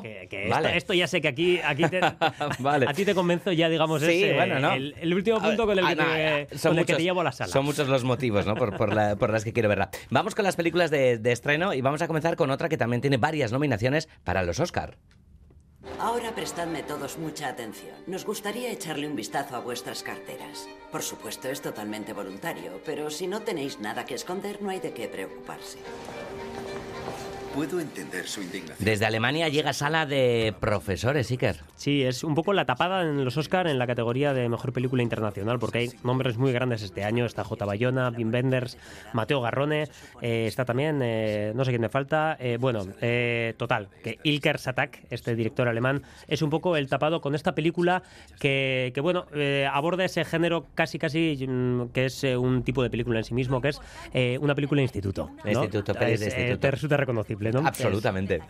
[0.00, 0.76] Que, que esto- vale.
[0.76, 2.00] esto, ya sé que aquí, aquí te-
[2.60, 2.86] Vale.
[2.88, 4.72] a ti te convenzo ya, digamos, Sí, es eh, bueno, ¿no?
[4.72, 7.20] el, el último punto con el, que, Ah, te, con el que muchos- te llevo
[7.20, 7.52] a la sala.
[7.52, 8.54] Son muchos los motivos, ¿no?
[8.54, 9.90] Por, por la- por las que quiero verla.
[10.10, 13.00] Vamos con las películas de, de estreno y vamos a comenzar con otra que también
[13.02, 14.96] tiene varias nominaciones para los Oscar.
[15.98, 17.94] Ahora prestadme todos mucha atención.
[18.06, 20.68] Nos gustaría echarle un vistazo a vuestras carteras.
[20.92, 24.92] Por supuesto, es totalmente voluntario, pero si no tenéis nada que esconder, no hay de
[24.92, 25.78] qué preocuparse.
[27.54, 28.78] Puedo entender su indignación.
[28.80, 31.56] Desde Alemania llega sala de profesores, Iker.
[31.76, 35.02] Sí, es un poco la tapada en los Oscar en la categoría de mejor película
[35.02, 37.26] internacional, porque hay nombres muy grandes este año.
[37.26, 37.64] Está J.
[37.66, 38.78] Bayona, Wim Wenders,
[39.12, 39.88] Mateo Garrone,
[40.22, 42.36] eh, está también, eh, no sé quién me falta.
[42.40, 47.20] eh, bueno, eh, total, que Ilker Satak, este director alemán, es un poco el tapado
[47.20, 48.02] con esta película
[48.40, 52.88] que, que, bueno, eh, aborda ese género casi, casi, mm, que es un tipo de
[52.88, 53.80] película en sí mismo, que es
[54.14, 55.30] eh, una película instituto.
[55.44, 55.50] ¿no?
[55.50, 56.60] Instituto, pelis de eh, instituto.
[56.60, 58.40] te resulta reconocible, Absolutamente.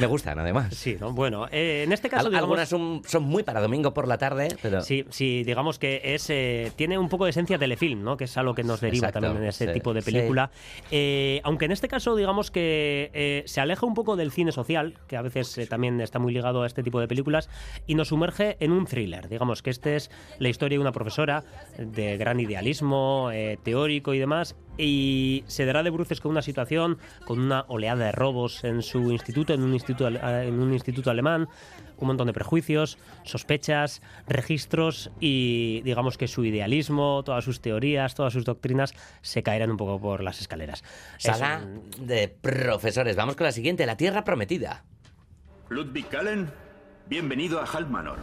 [0.00, 0.74] Me gustan, además.
[0.74, 1.12] Sí, ¿no?
[1.12, 4.18] Bueno, eh, en este caso, Al- digamos- Algunas son, son muy para domingo por la
[4.18, 4.80] tarde, pero...
[4.80, 8.16] Sí, sí, digamos que es eh, tiene un poco de esencia telefilm, ¿no?
[8.16, 10.10] Que es algo que nos deriva Exacto, también en ese sí, tipo de sí.
[10.12, 10.50] película.
[10.90, 14.94] Eh, aunque en este caso, digamos que eh, se aleja un poco del cine social,
[15.06, 17.48] que a veces eh, también está muy ligado a este tipo de películas,
[17.86, 19.28] y nos sumerge en un thriller.
[19.28, 21.44] Digamos que este es la historia de una profesora
[21.78, 26.98] de gran idealismo eh, teórico y demás, y se dará de bruces con una situación,
[27.26, 31.10] con una oleada de robos en su instituto, en un instituto, eh, en un instituto
[31.10, 31.48] alemán,
[31.98, 38.32] un montón de prejuicios, sospechas, registros y digamos que su idealismo, todas sus teorías, todas
[38.32, 40.82] sus doctrinas se caerán un poco por las escaleras.
[41.18, 43.16] Es Sala un- de profesores.
[43.16, 44.84] Vamos con la siguiente, La Tierra Prometida.
[45.68, 46.50] Ludwig Kallen,
[47.06, 48.18] bienvenido a Hal Manor.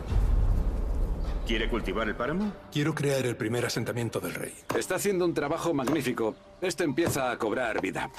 [1.48, 2.52] ¿Quiere cultivar el páramo?
[2.74, 4.54] Quiero crear el primer asentamiento del rey.
[4.78, 6.36] Está haciendo un trabajo magnífico.
[6.60, 8.12] Esto empieza a cobrar vida.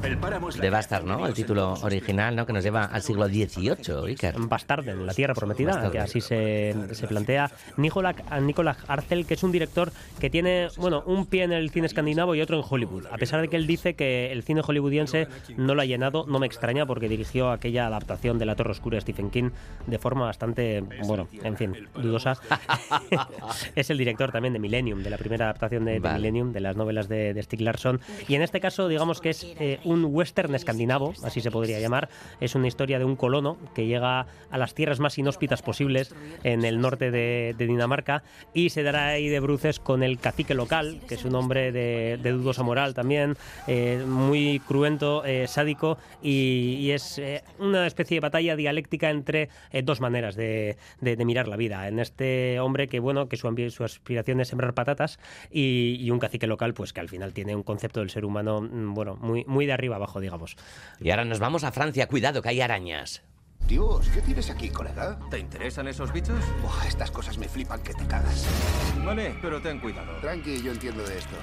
[0.00, 1.26] De Bastard, ¿no?
[1.26, 2.46] El título original, ¿no?
[2.46, 4.34] Que nos lleva al siglo XVIII, Iker.
[4.38, 5.92] Bastarden, la tierra prometida, Bastarden.
[5.92, 7.50] que así se, se plantea.
[7.76, 11.86] Nicolás Nicolás Arcel, que es un director que tiene, bueno, un pie en el cine
[11.86, 13.06] escandinavo y otro en Hollywood.
[13.10, 16.38] A pesar de que él dice que el cine hollywoodiense no lo ha llenado, no
[16.38, 19.50] me extraña porque dirigió aquella adaptación de La Torre Oscura de Stephen King
[19.86, 22.38] de forma bastante, bueno, en fin, dudosa.
[23.74, 26.16] es el director también de Millennium, de la primera adaptación de, de Vale.
[26.18, 28.00] Millennium, de las novelas de, de Stieg Larsson.
[28.28, 32.08] Y en este caso, digamos que es eh, un western escandinavo, así se podría llamar.
[32.40, 36.64] Es una historia de un colono que llega a las tierras más inhóspitas posibles en
[36.64, 38.22] el norte de, Dinamarca
[38.54, 42.18] y se dará ahí de bruces con el cacique local, que es un hombre de,
[42.20, 48.20] de dudosa moral también, eh, muy cruento, eh, sádico y, es eh, una especie de
[48.20, 49.48] batalla dialéctica entre
[49.84, 51.86] dos maneras de, mirar la vida.
[51.86, 53.48] En este hombre que, bueno, que su,
[53.84, 55.18] aspiración es sembrar patatas
[55.50, 58.60] y, y un cacique local, pues que al final tiene un concepto del ser humano,
[58.60, 60.56] mm, bueno, muy, muy de arriba abajo, digamos.
[61.00, 62.06] Y ahora nos vamos a Francia.
[62.06, 63.22] Cuidado, que hay arañas.
[63.66, 65.18] Dios, ¿qué tienes aquí, colega?
[65.30, 66.40] ¿Te interesan esos bichos?
[66.62, 68.46] Buah, estas cosas me flipan que te cagas.
[69.04, 70.16] Vale, pero ten cuidado.
[70.20, 71.36] Tranqui, yo entiendo de esto.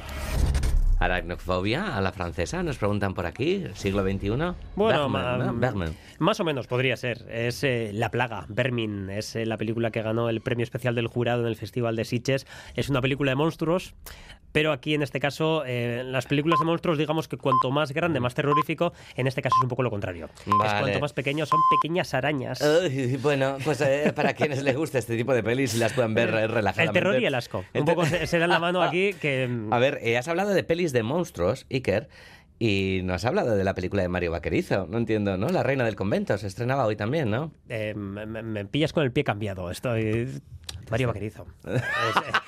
[1.00, 4.30] Aracnofobia a la francesa, nos preguntan por aquí, siglo XXI.
[4.76, 5.94] Bueno, Bergman, ma- ¿no?
[6.20, 7.26] Más o menos podría ser.
[7.30, 9.10] Es eh, La Plaga, Vermin.
[9.10, 12.06] Es eh, la película que ganó el premio especial del jurado en el Festival de
[12.06, 12.48] Sitges.
[12.76, 13.94] Es una película de monstruos,
[14.52, 18.20] pero aquí en este caso, eh, las películas de monstruos, digamos que cuanto más grande,
[18.20, 20.30] más terrorífico, en este caso es un poco lo contrario.
[20.40, 20.80] Es Vale.
[20.82, 22.60] cuanto más pequeño, son pequeñas arañas.
[22.64, 26.16] Ay, bueno, pues eh, para quienes les guste este tipo de pelis y las puedan
[26.16, 27.00] ver eh, el relajadamente.
[27.00, 27.64] terror y el asco.
[27.74, 29.48] El Un poco se, se dan la mano aquí que...
[29.48, 32.10] mm, A ver, eh, has hablado de pelis de monstruos, Iker,
[32.60, 34.88] y no has hablado de la película de Mario Vaquerizo.
[34.88, 35.50] No entiendo, ¿no?
[35.50, 37.52] La Reina del Convento se estrenaba hoy también, ¿no?
[37.69, 39.69] Eh, me, pillas con el pie cambiado.
[39.69, 40.41] Estoy.
[40.89, 41.45] Mario Vaquerizo.
[41.67, 41.80] Eh,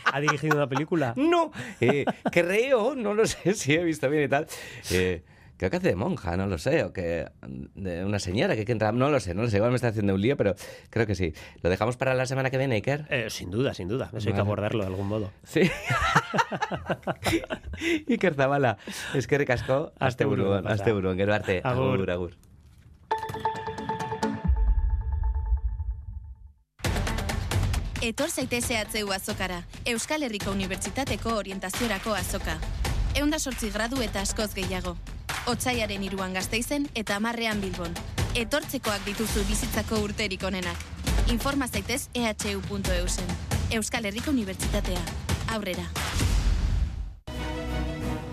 [0.06, 1.14] ¿Ha dirigido una película?
[1.18, 4.48] No, eh, creo, no lo sé si he visto bien y tal.
[4.92, 5.22] Eh,
[5.60, 7.28] creo que hace de monja, no lo sé, o que
[7.76, 9.90] de una señora que, que entra, no lo sé, no lo sé, igual me está
[9.90, 10.56] haciendo un lío, pero
[10.90, 11.34] creo que sí.
[11.62, 13.06] ¿Lo dejamos para la semana que viene, Iker?
[13.10, 14.10] Eh, sin duda, sin duda.
[14.16, 15.32] Eso hay que abordarlo de algún modo.
[15.44, 15.70] Sí.
[18.08, 18.78] Iker Zabala,
[19.14, 21.96] es que recascó hasta buruan, hasta buruan, gero arte, Agur.
[21.96, 22.32] agur, agur.
[28.02, 32.56] Etor zaiteze atzeu azokara, Euskal Herriko Unibertsitateko orientaziorako azoka.
[33.16, 34.96] Eunda sortzi gradu eta askoz gehiago.
[35.50, 37.94] Otsaiaren iruan gazteizen eta amarrean bilbon.
[38.38, 40.78] Etortzekoak dituzu bizitzako urterik onenak.
[41.34, 43.26] Informa zaitez ehu.eusen.
[43.72, 45.02] Euskal Herriko Unibertsitatea.
[45.54, 45.86] Aurrera.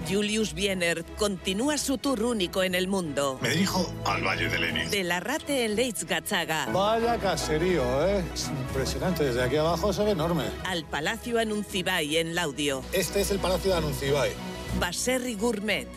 [0.09, 3.41] Julius Wiener continúa su tour único en el mundo.
[3.43, 4.89] Me dirijo al Valle de Lenin.
[4.91, 8.25] De la Rate en Leitz-Gatzaga Vaya caserío, ¿eh?
[8.33, 9.25] Es impresionante.
[9.25, 10.45] Desde aquí abajo se ve enorme.
[10.65, 12.85] al Palacio Anuncibai en Laudio.
[12.93, 14.31] Este es el Palacio de Anuncibai.
[14.79, 15.89] Baserri Gourmet.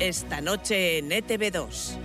[0.00, 2.03] Esta noche en E ETV2.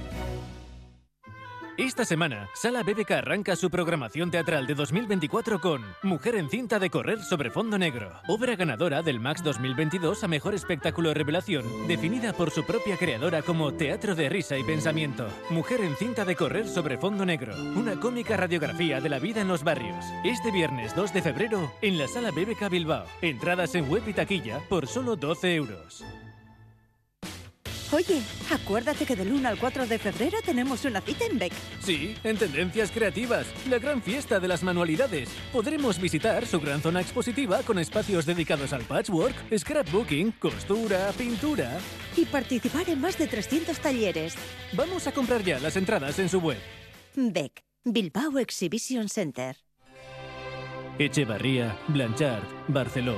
[1.80, 6.90] Esta semana, Sala BBK arranca su programación teatral de 2024 con Mujer en cinta de
[6.90, 12.52] correr sobre fondo negro, obra ganadora del Max 2022 a Mejor Espectáculo Revelación, definida por
[12.52, 15.30] su propia creadora como Teatro de Risa y Pensamiento.
[15.52, 19.48] Mujer en cinta de correr sobre fondo negro, una cómica radiografía de la vida en
[19.48, 20.04] los barrios.
[20.26, 23.06] Este viernes 2 de febrero en la Sala BBK Bilbao.
[23.22, 26.04] Entradas en web y taquilla por solo 12 euros.
[27.92, 28.22] Oye,
[28.52, 31.54] acuérdate que del 1 al 4 de febrero tenemos una cita en Beck.
[31.80, 35.30] Sí, en Tendencias Creativas, la gran fiesta de las manualidades.
[35.52, 41.80] Podremos visitar su gran zona expositiva con espacios dedicados al patchwork, scrapbooking, costura, pintura.
[42.16, 44.36] Y participar en más de 300 talleres.
[44.74, 46.60] Vamos a comprar ya las entradas en su web.
[47.16, 49.58] Beck, Bilbao Exhibition Center.
[51.00, 53.18] Echevarría, Blanchard, Barceló,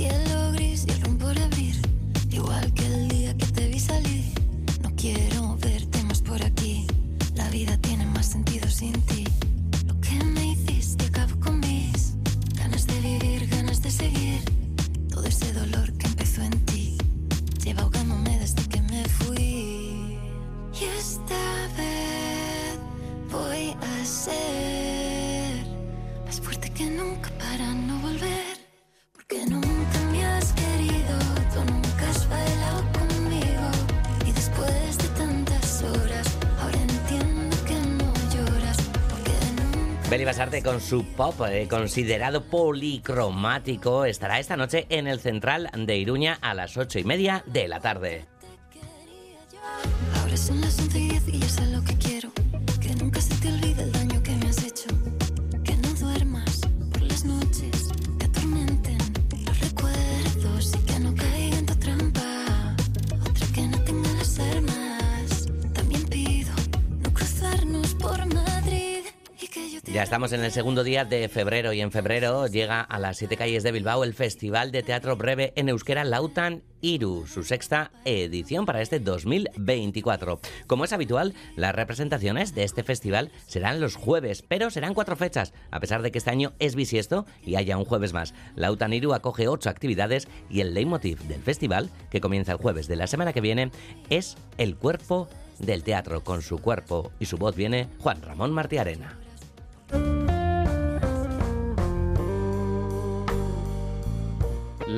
[0.00, 1.76] El cielo gris y el rumbo por abrir,
[2.30, 4.32] igual que el día que te vi salir.
[4.82, 6.86] No quiero verte más por aquí.
[7.34, 9.09] La vida tiene más sentido sin ti.
[40.62, 46.54] Con su pop eh, considerado policromático estará esta noche en el Central de Iruña a
[46.54, 48.24] las ocho y media de la tarde.
[69.92, 73.36] Ya estamos en el segundo día de febrero y en febrero llega a las siete
[73.36, 78.66] calles de Bilbao el Festival de Teatro Breve en Euskera Lautan Iru, su sexta edición
[78.66, 80.38] para este 2024.
[80.68, 85.52] Como es habitual, las representaciones de este festival serán los jueves, pero serán cuatro fechas,
[85.72, 88.32] a pesar de que este año es bisiesto y haya un jueves más.
[88.54, 92.94] Lautan Iru acoge ocho actividades y el leitmotiv del festival, que comienza el jueves de
[92.94, 93.72] la semana que viene,
[94.08, 96.22] es el cuerpo del teatro.
[96.22, 99.18] Con su cuerpo y su voz viene Juan Ramón Martiarena.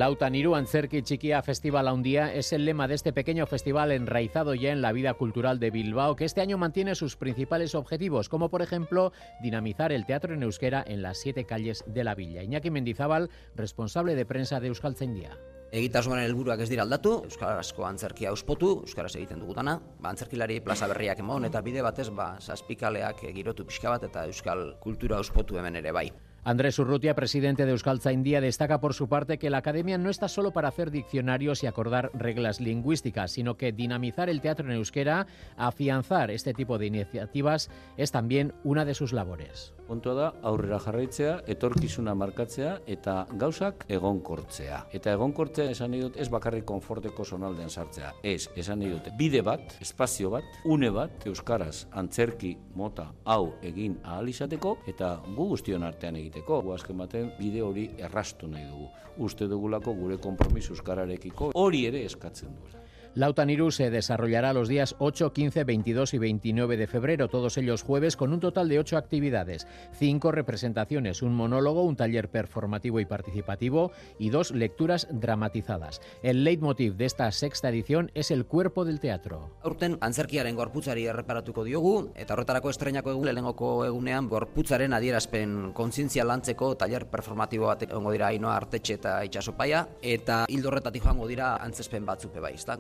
[0.03, 3.93] Lautan Iru Antzerki Chiquia Festival a un día es el lema de este pequeño festival
[3.93, 8.29] enraizado ya en la vida cultural de Bilbao, que este año mantiene sus principales objetivos,
[8.29, 12.43] como por ejemplo dinamizar el teatro en euskera en las siete calles de la villa.
[12.43, 15.39] Iñaki Mendizábal, responsable de prensa de Euskaltzaindia.
[15.71, 21.23] Egitasmoaren helburuak ez dira aldatu, euskarazko antzerkia auspotu, euskaraz egiten dugutana, ba, antzerkilari plaza berriak
[21.23, 25.95] emon eta bide batez ba saspikaleak girotu pixka bat eta euskal kultura auspotu hemen ere
[25.95, 26.09] bai.
[26.45, 30.51] Andrés Urrutia, presidente de Euskaltzaindia, destaca por su parte que la academia no está solo
[30.51, 36.33] para hacer diccionarios y acordar reglas lingüísticas, sino que dinamizar el teatro en euskera, afianzar
[36.33, 39.73] este tipo de iniciativas, es también una de sus labores.
[39.87, 44.87] Kontua da aurrera jarraitzea, etorkizuna markatzea eta gauzak egonkortzea.
[44.97, 48.15] Eta egonkortzea esan nahi dut ez bakarrik konforteko zonaldean sartzea.
[48.23, 53.99] Ez, esan nahi dut bide bat, espazio bat, une bat, euskaraz antzerki mota hau egin
[54.03, 56.61] ahal izateko eta gu guztion artean egiteko.
[56.63, 58.89] Gu azken baten bide hori errastu nahi dugu.
[59.19, 62.82] Uste dugulako gure konpromis euskararekiko hori ere eskatzen duela.
[63.15, 67.83] Lautan Iru se desarrollará los días 8, 15, 22 y 29 de febrero, todos ellos
[67.83, 73.05] jueves, con un total de ocho actividades, cinco representaciones, un monólogo, un taller performativo y
[73.05, 76.01] participativo y dos lecturas dramatizadas.
[76.23, 79.51] El leitmotiv de esta sexta edición es el cuerpo del teatro.
[79.63, 86.75] Aurten antzerkiaren gorputzari erreparatuko diogu eta horretarako estreinako egun lehenengoko egunean gorputzaren adierazpen kontzientzia lantzeko
[86.81, 92.09] taller performatibo bat egongo dira Ainoa Artetxe eta Itxasopaia eta hildo horretatik joango dira antzespen
[92.09, 92.79] batzuk bai, ezta?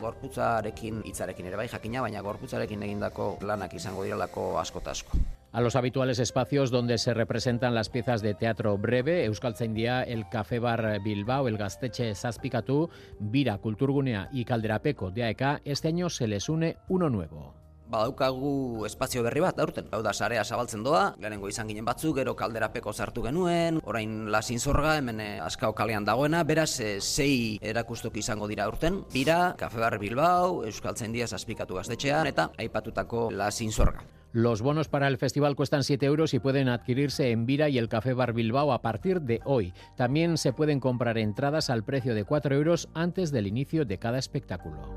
[5.52, 10.58] A los habituales espacios donde se representan las piezas de teatro breve, Euskaltzaindia, el Café
[10.58, 16.48] Bar Bilbao, el Gaztetxe Zazpikatu, Vira, Kulturgunea y Calderapeco de AEK, este año se les
[16.48, 17.61] une uno nuevo.
[17.92, 19.90] Badaukagu espazio berri bat aurten.
[19.92, 24.60] Hau da sarea zabaltzen doa, lehenengo izan ginen batzuk, gero kalderapeko sartu genuen, orain lasin
[24.60, 29.02] zorga, hemen eh, askao kalean dagoena, beraz eh, sei erakustoki izango dira aurten.
[29.12, 34.08] Bira, Kafe Bar Bilbao, Euskaltzaindia Zazpikatu Gaztetxean, eta aipatutako lasin zorga.
[34.32, 37.90] Los bonos para el festival cuestan 7 euros y pueden adquirirse en Vira y el
[37.90, 39.74] Café Bar Bilbao a partir de hoy.
[39.94, 44.18] También se pueden comprar entradas al precio de 4 euros antes del inicio de cada
[44.18, 44.96] espectáculo.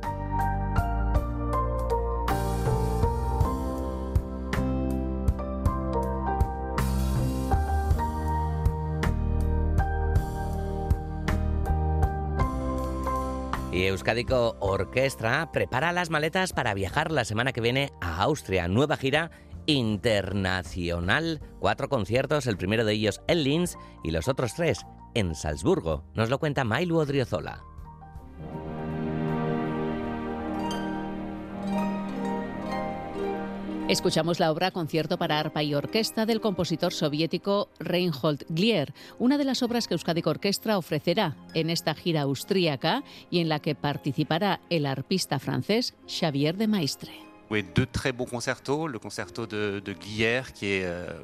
[13.75, 18.69] Y Euskadico Orquestra prepara las maletas para viajar la semana que viene a Austria.
[18.69, 19.31] Nueva gira
[19.65, 21.41] internacional.
[21.59, 26.05] Cuatro conciertos, el primero de ellos en Linz y los otros tres en Salzburgo.
[26.13, 27.65] Nos lo cuenta Mailu Odriozola.
[33.87, 39.43] Escuchamos la obra Concierto para arpa y orquesta del compositor soviético Reinhold Glier, una de
[39.43, 44.59] las obras que Euskadico Orquestra ofrecerá en esta gira austríaca y en la que participará
[44.71, 47.11] el arpista francés Xavier de Maistre.
[47.51, 48.89] Oui, deux très beaux concertos.
[48.89, 51.21] Le concerto de, de Guillère, qui est euh,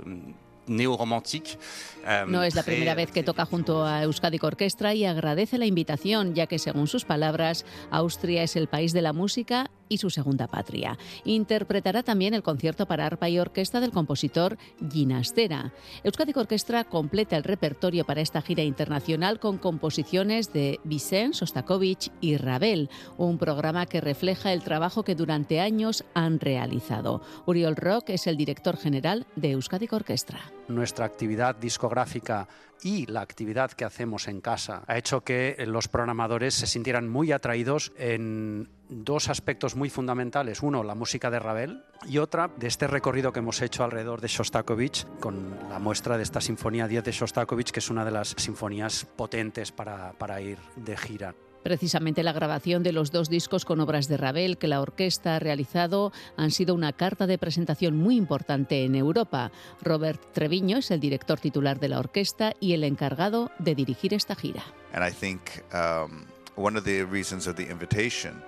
[0.69, 5.65] euh, No es la primera vez que toca junto a Euskadico Orquestra y agradece la
[5.65, 10.09] invitación, ya que según sus palabras, Austria es el país de la música y su
[10.09, 10.97] segunda patria.
[11.25, 14.57] Interpretará también el concierto para arpa y orquesta del compositor
[14.89, 15.73] Ginastera.
[16.05, 22.37] Euskadico Orquestra completa el repertorio para esta gira internacional con composiciones de Vicent, Sostakovich y
[22.37, 27.21] Ravel, un programa que refleja el trabajo que durante años han realizado.
[27.45, 30.39] Uriol Rock es el director general de Euskadico Orquestra.
[30.69, 32.47] Nuestra actividad discográfica
[32.83, 37.31] y la actividad que hacemos en casa ha hecho que los programadores se sintieran muy
[37.31, 40.61] atraídos en dos aspectos muy fundamentales.
[40.61, 44.27] Uno, la música de Ravel y otra, de este recorrido que hemos hecho alrededor de
[44.27, 48.35] Shostakovich con la muestra de esta Sinfonía 10 de Shostakovich, que es una de las
[48.37, 51.35] sinfonías potentes para, para ir de gira.
[51.63, 55.39] Precisamente la grabación de los dos discos con obras de Ravel que la orquesta ha
[55.39, 59.51] realizado han sido una carta de presentación muy importante en Europa.
[59.81, 64.35] Robert Treviño es el director titular de la orquesta y el encargado de dirigir esta
[64.35, 64.63] gira.
[64.93, 65.41] And I think
[65.73, 68.41] um, one of the reasons of the invitation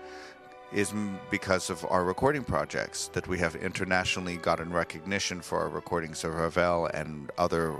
[0.74, 0.92] is
[1.30, 6.34] because of our recording projects that we have internationally gotten recognition for our recordings of
[6.34, 7.76] Ravel and other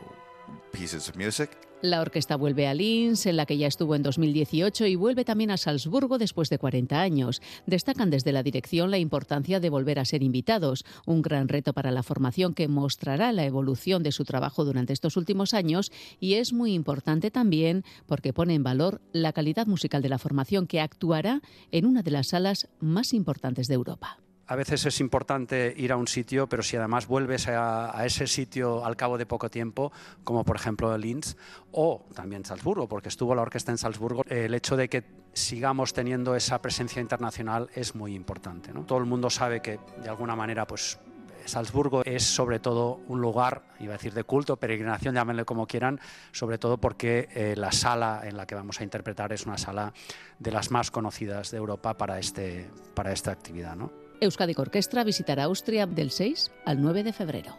[0.72, 1.50] pieces of music.
[1.84, 5.52] La orquesta vuelve a Linz, en la que ya estuvo en 2018, y vuelve también
[5.52, 7.42] a Salzburgo después de 40 años.
[7.66, 11.92] Destacan desde la dirección la importancia de volver a ser invitados, un gran reto para
[11.92, 15.92] la formación que mostrará la evolución de su trabajo durante estos últimos años
[16.22, 20.68] y es muy importante también porque pone en valor la calidad musical de la formación
[20.68, 21.42] que actuará
[21.72, 24.20] en una de las salas más importantes de Europa.
[24.48, 28.86] A veces es importante ir a un sitio, pero si además vuelves a, ese sitio
[28.86, 31.38] al cabo de poco tiempo, como por ejemplo Linz
[31.72, 36.36] o también Salzburgo, porque estuvo la orquesta en Salzburgo, el hecho de que sigamos teniendo
[36.36, 38.72] esa presencia internacional es muy importante.
[38.86, 41.00] Todo el mundo sabe que de alguna manera pues
[41.46, 46.00] Salzburgo es sobre todo un lugar, iba a decir de culto, peregrinación, llámenle como quieran,
[46.32, 49.94] sobre todo porque eh, la sala en la que vamos a interpretar es una sala
[50.40, 53.76] de las más conocidas de Europa para, este, para esta actividad.
[54.24, 57.58] Euskadi Orquestra visitará Austria del 6 al 9 de febrero.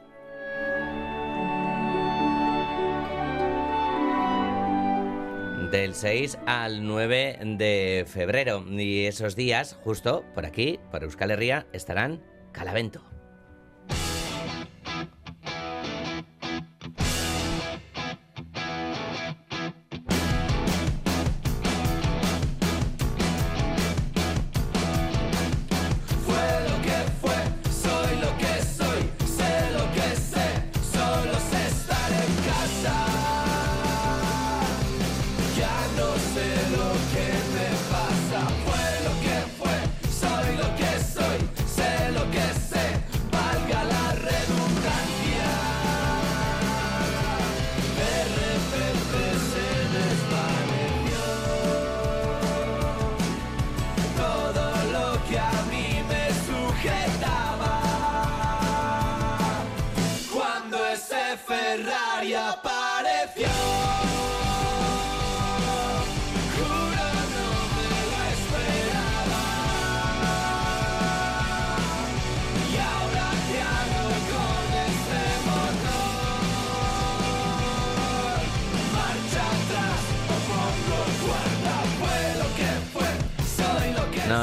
[5.71, 8.65] Del 6 al 9 de febrero.
[8.67, 13.14] Y esos días, justo por aquí, por Euskal Herria, estarán Calavento.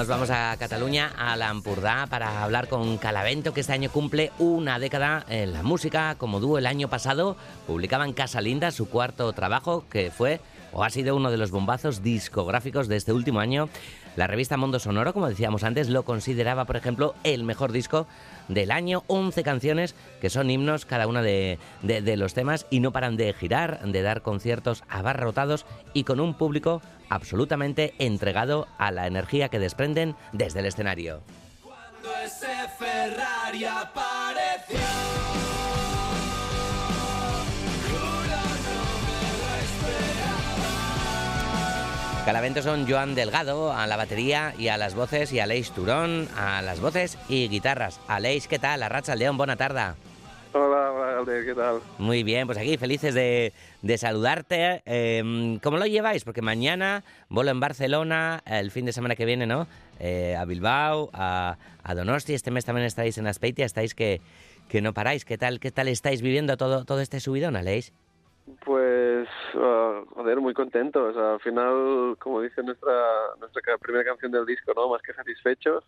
[0.01, 4.31] Nos vamos a Cataluña, a la Ampurdá, para hablar con Calavento, que este año cumple
[4.39, 6.15] una década en la música.
[6.17, 7.37] Como dúo el año pasado,
[7.67, 10.41] publicaban Casa Linda, su cuarto trabajo, que fue
[10.73, 13.69] o ha sido uno de los bombazos discográficos de este último año.
[14.18, 18.07] La revista Mundo Sonoro, como decíamos antes, lo consideraba, por ejemplo, el mejor disco
[18.49, 19.03] del año.
[19.07, 23.16] 11 canciones que son himnos cada una de, de- de los temas y no paran
[23.16, 29.47] de girar, de dar conciertos abarrotados y con un público absolutamente entregado a la energía
[29.49, 31.22] que desprenden desde el escenario.
[31.64, 32.47] Cuando ese
[32.78, 35.20] Ferrari apareció.
[42.26, 46.61] Calavento son Joan Delgado a la batería y a las voces y Aleix Turón a
[46.61, 47.99] las voces y guitarras.
[48.07, 48.84] Aleix, ¿qué tal?
[48.84, 49.95] Arracha León, buena tarde.
[50.53, 51.80] Hola, Alder, ¿qué tal?
[51.97, 54.84] Muy bien, pues aquí felices de, de saludarte.
[54.86, 56.24] Eh, ¿Cómo lo lleváis?
[56.24, 59.67] Porque mañana vuelo en Barcelona, el fin de semana que viene, ¿no?
[59.99, 64.22] Eh, a Bilbao, a, a Donosti, este mes también estáis en Aspeitia, estáis que,
[64.69, 65.26] que no paráis.
[65.26, 67.93] ¿Qué tal, qué tal estáis viviendo todo, todo este subidón, Aleix?
[68.65, 71.15] Pues, ah, joder, muy contentos.
[71.17, 72.91] Al final, como dice nuestra
[73.39, 74.89] nuestra primera canción del disco, ¿no?
[74.89, 75.83] Más que satisfechos.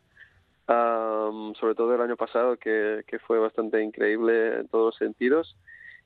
[0.67, 5.55] Am, sobre todo el año pasado, que, que fue bastante increíble en todos los sentidos.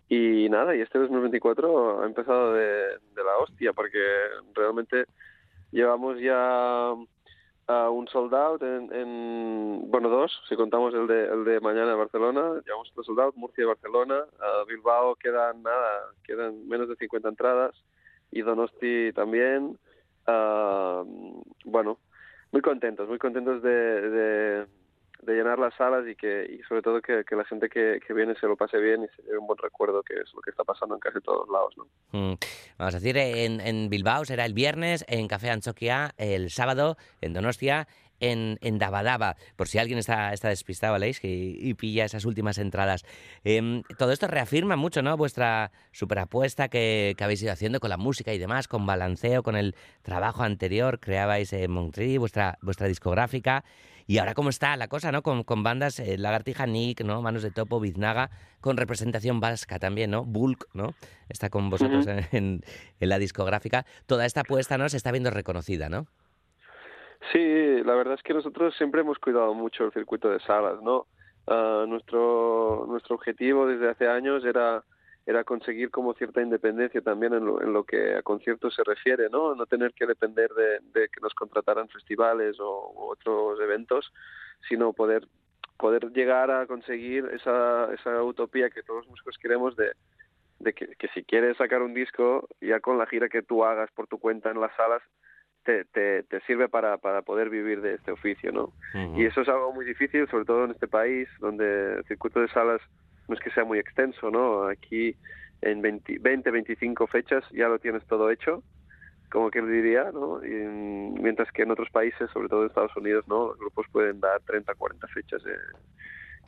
[0.10, 4.00] Y nada, y este 2024 ha empezado de, de la hostia, porque
[4.56, 5.06] realmente
[5.72, 6.94] llevamos ya
[7.68, 11.98] a un sold en, en- bueno dos si contamos el de el de mañana en
[11.98, 17.30] Barcelona llevamos dos sold Murcia y Barcelona a Bilbao quedan nada quedan menos de 50
[17.30, 17.76] entradas
[18.32, 19.78] y Donosti también
[20.30, 21.04] Ah,
[21.66, 22.00] bueno
[22.52, 24.68] muy contentos muy contentos de, de,
[25.22, 28.14] de llenar las salas y que y sobre todo que, que la gente que, que
[28.14, 30.52] viene se lo pase bien y se lleve un buen recuerdo que es lo que
[30.52, 31.86] está pasando en casi todos lados ¿no?
[32.12, 32.36] Mm,
[32.78, 37.34] Vamos a decir, en, en Bilbao será el viernes, en Café Anchoquia el sábado, en
[37.34, 37.88] Donostia,
[38.20, 42.58] en, en Dabadaba, por si alguien está, está despistado, Aleix, que, y pilla esas últimas
[42.58, 43.06] entradas.
[43.44, 45.16] Em, todo esto reafirma mucho ¿no?
[45.18, 49.56] vuestra superapuesta que, que habéis ido haciendo con la música y demás, con balanceo, con
[49.56, 53.64] el trabajo anterior, creabais en Montreal, vuestra, vuestra discográfica.
[54.08, 55.22] Y ahora cómo está la cosa, ¿no?
[55.22, 57.22] Con, con bandas eh, Lagartija, Nick, ¿no?
[57.22, 58.30] Manos de Topo, Biznaga,
[58.62, 60.24] con representación vasca también, ¿no?
[60.24, 60.94] Bulk, ¿no?
[61.28, 62.62] Está con vosotros en,
[63.00, 63.86] en la discográfica.
[64.06, 64.88] Toda esta apuesta, ¿no?
[64.88, 66.08] Se está viendo reconocida, ¿no?
[67.34, 71.08] Sí, la verdad es que nosotros siempre hemos cuidado mucho el circuito de salas, ¿no?
[71.48, 74.84] Ah, nuestro nuestro objetivo desde hace años era
[75.28, 79.30] era conseguir como cierta independencia también en lo, en lo que a conciertos se refiere,
[79.30, 79.54] ¿no?
[79.56, 84.14] No tener que depender de, de que nos contrataran festivales o u otros eventos,
[84.70, 85.28] sino poder
[85.78, 89.92] poder llegar a conseguir esa, esa utopía que todos los músicos queremos de,
[90.60, 93.92] de que, que si quieres sacar un disco, ya con la gira que tú hagas
[93.92, 95.04] por tu cuenta en las salas,
[95.64, 98.72] te, te, te sirve para, para poder vivir de este oficio, ¿no?
[99.16, 102.48] Y eso es algo muy difícil, sobre todo en este país, donde el circuito de
[102.48, 102.82] salas
[103.28, 104.66] no es que sea muy extenso, ¿no?
[104.68, 105.18] Aquí
[105.62, 108.64] en 20, 20 25 fechas ya lo tienes todo hecho,
[109.32, 110.44] como que diría, ¿no?
[110.46, 113.50] Y, mientras que en otros países, sobre todo en Estados Unidos, ¿no?
[113.50, 115.58] Los grupos pueden dar 30, 40 fechas eh,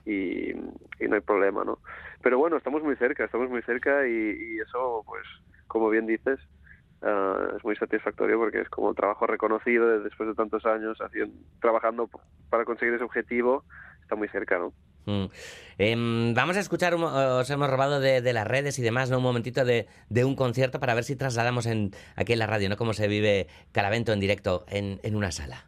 [0.06, 0.54] y,
[1.08, 1.80] no hay problema, ¿no?
[2.22, 5.24] Pero bueno, estamos muy cerca, estamos muy cerca y, y eso, pues,
[5.68, 6.40] como bien dices,
[7.02, 10.98] ah, es muy satisfactorio porque es como el trabajo reconocido de- después de tantos años
[11.02, 12.10] haciendo, trabajando
[12.50, 13.66] para conseguir ese objetivo,
[14.02, 14.74] está muy cerca, ¿no?
[15.10, 15.26] Mm.
[15.80, 19.18] Em, vamos a escuchar, un- os hemos robado de, las redes y demás, ¿no?
[19.18, 19.88] Un momentito de,
[20.24, 21.68] un concierto para ver si trasladamos
[22.16, 22.78] aquí en la radio, ¿no?
[22.78, 25.66] Cómo se vive Calavento en directo en una sala.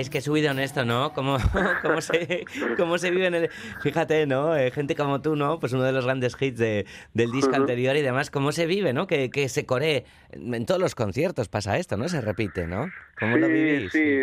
[0.00, 1.12] Aleix, qué subido en esto, ¿no?
[1.12, 1.36] ¿Cómo,
[1.82, 2.44] cómo, se,
[2.78, 3.48] cómo se vive en el...
[3.82, 4.56] Fíjate, ¿no?
[4.56, 5.58] Eh, gente como tú, ¿no?
[5.60, 8.94] Pues uno de los grandes hits de- del disco anterior y demás, ¿cómo se vive,
[8.94, 9.06] ¿no?
[9.06, 10.06] Que, que se coree.
[10.30, 12.08] En todos los conciertos pasa esto, ¿no?
[12.08, 12.86] Se repite, ¿no?
[13.18, 13.92] ¿Cómo lo sí, vivís?
[13.92, 14.22] sí.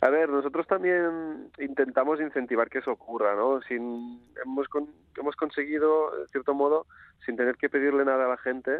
[0.00, 3.60] A ver, nosotros también intentamos incentivar que eso ocurra, ¿no?
[3.62, 6.86] Sin, hemos, con- hemos conseguido, de cierto modo,
[7.26, 8.78] sin tener que pedirle nada a la gente,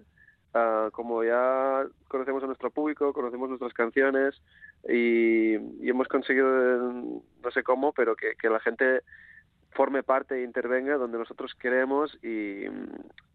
[0.58, 4.40] ah, como ya conocemos a nuestro público, conocemos nuestras canciones
[4.88, 5.54] y,
[5.88, 9.02] hemos conseguido, eh, no sé cómo, pero que, la gente
[9.70, 12.64] forme parte e intervenga donde nosotros queremos y,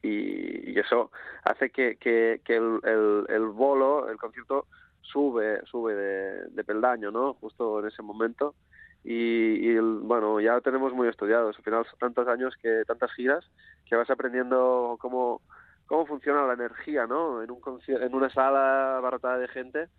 [0.03, 1.11] eso
[1.43, 1.97] hace que,
[2.45, 4.67] el, bolo, el concierto,
[5.01, 7.36] sube sube de, de peldaño, ¿no?
[7.36, 8.55] Justo en ese momento.
[9.03, 11.57] Y, y bueno, ya tenemos muy estudiados.
[11.57, 13.45] Al final tantos años, que tantas giras,
[13.86, 15.41] que vas aprendiendo cómo,
[15.93, 17.43] cómo funciona la energía, ¿no?
[17.43, 19.89] En, un conci- en una sala abarrotada de gente.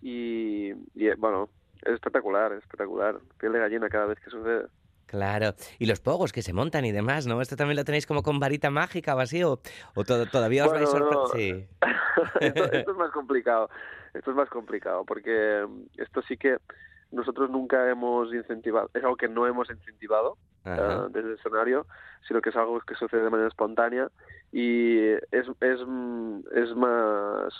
[0.00, 1.48] Y, y, bueno,
[1.82, 3.16] es espectacular, es espectacular.
[3.38, 4.66] Piel de gallina cada vez que sucede.
[5.06, 5.54] Claro.
[5.80, 7.40] Y los pogos que se montan y demás, ¿no?
[7.40, 9.42] ¿Esto también lo tenéis como con varita mágica o así?
[9.42, 9.58] ¿O,
[9.94, 11.26] o to- todavía os Bueno, vais sorpre- no.
[11.26, 11.66] Sí.
[12.40, 13.68] esto, esto es más complicado.
[14.14, 16.58] Esto es más complicado porque mm, esto sí que
[17.10, 20.76] nosotros nunca hemos incentivado, es algo que no hemos incentivado eh,
[21.10, 21.86] desde el escenario,
[22.26, 24.08] sino que es algo que sucede de manera espontánea
[24.56, 25.80] y es, es,
[26.54, 27.52] es más,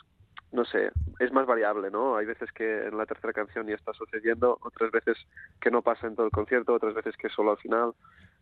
[0.53, 2.16] no sé, es más variable, ¿no?
[2.16, 5.18] Hay veces que en la tercera canción ya está sucediendo, otras veces
[5.61, 7.95] que no pasa en todo el concierto, otras veces que solo al final.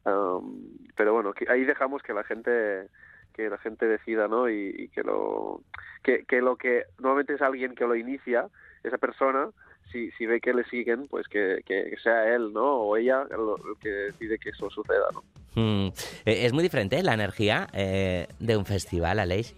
[0.05, 2.89] Um, pero bueno, que ahí dejamos que la gente
[3.33, 4.51] que la gente decida, ¿no?
[4.51, 5.63] Y, que lo
[6.03, 8.49] que lo que normalmente es alguien que lo inicia,
[8.83, 9.49] esa persona,
[9.91, 12.77] si, si ve que le siguen, pues que, que, sea él, ¿no?
[12.77, 15.23] O ella el que decide que eso suceda, ¿no?
[15.55, 15.89] Mm.
[16.25, 19.55] Eh, Es muy diferente la energía eh, de un festival, Aleix.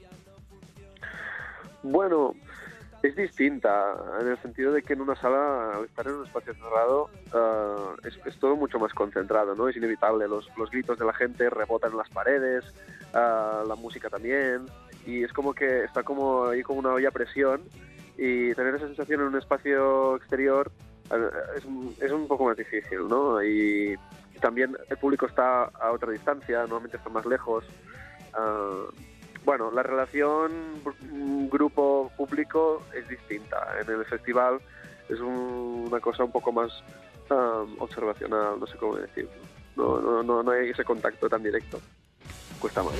[1.82, 2.34] Bueno,
[3.02, 6.54] es distinta en el sentido de que en una sala, al estar en un espacio
[6.54, 9.68] cerrado, ah, es, es todo mucho más concentrado, ¿no?
[9.68, 10.26] Es inevitable.
[10.26, 12.64] Los, los gritos de la gente rebotan en las paredes,
[13.12, 14.62] ah, la música también,
[15.06, 17.60] y es como que está como ahí como una olla a presión
[18.16, 20.70] y tener esa sensación en un espacio exterior
[21.56, 23.42] es, un- es un poco más difícil, ¿no?
[23.42, 23.96] Y,
[24.40, 27.64] también el público está a otra distancia, normalmente está más lejos.
[28.34, 28.84] Ah,
[29.44, 30.50] bueno, la relación
[31.50, 33.56] grupo-público es distinta.
[33.80, 34.58] En el festival
[35.08, 36.70] es un- una cosa un poco más
[37.30, 39.30] ah, observacional, no sé cómo decirlo.
[39.76, 41.80] No, no, no, no hay ese contacto tan directo.
[42.60, 42.92] Cuesta más.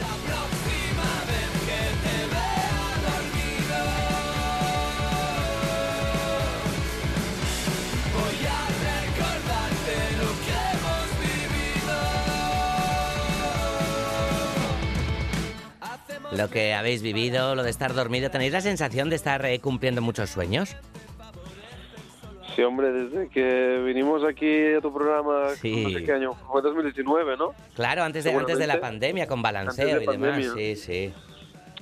[16.37, 20.03] Lo que habéis vivido, lo de estar dormido, ¿tenéis la sensación de estar eh, cumpliendo
[20.03, 20.77] muchos sueños?
[22.55, 25.83] Sí, hombre, desde que vinimos aquí a tu programa, Sí.
[25.85, 27.53] no sé qué año, fue 2019, ¿no?
[27.75, 30.31] Claro, antes de, antes de la pandemia, con balanceo de y demás.
[30.31, 30.53] pandemia.
[30.55, 31.13] Sí, sí.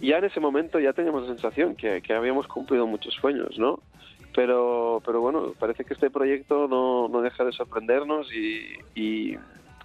[0.00, 3.80] ya en ese momento ya teníamos la sensación que, que habíamos cumplido muchos sueños, ¿no?
[4.34, 8.62] Pero, pero bueno, parece que este proyecto no, no deja de sorprendernos y,
[8.94, 9.36] y,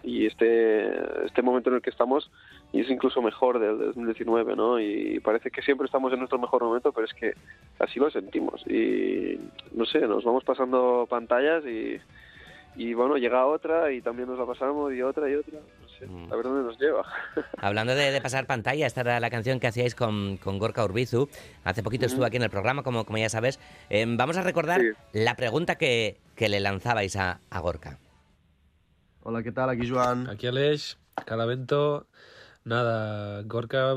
[0.04, 2.32] y este, este momento en el que estamos
[2.74, 4.80] es incluso mejor del 2019, ¿no?
[4.80, 7.34] Y parece que siempre estamos en nuestro mejor momento, pero es que
[7.80, 8.62] así lo sentimos.
[8.68, 9.40] Y
[9.72, 12.00] no sé, nos vamos pasando pantallas y,
[12.76, 15.60] y bueno, llega otra y también nos la pasamos y otra y otra.
[15.82, 17.06] No sé, a ver dónde nos lleva.
[17.58, 21.30] Hablando de, de pasar pantalla, esta era la canción que hacíais con, con Gorka Urbizu.
[21.64, 23.60] Hace poquito estuvo aquí en el programa, como, como ya sabes.
[23.90, 24.82] Eh, vamos a recordar
[25.14, 27.98] la pregunta que, que le lanzabais a, a Gorka.
[29.24, 29.70] Hola, ¿qué tal?
[29.70, 30.30] Aquí Joan.
[30.30, 32.06] Aquí Aleix, Calavento.
[32.68, 33.96] Nada, Gorka,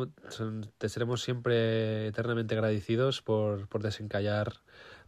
[0.78, 4.52] te seremos siempre eternamente agradecidos por, por desencallar,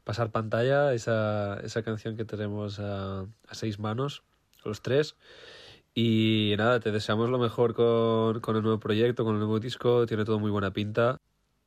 [0.03, 4.25] pasar pantalla, esa, esa canción que tenemos a, a seis manos,
[4.65, 5.15] los tres.
[5.95, 10.07] Y nada, te deseamos lo mejor con, con el nuevo proyecto, con el nuevo disco,
[10.07, 11.19] tiene todo muy buena pinta.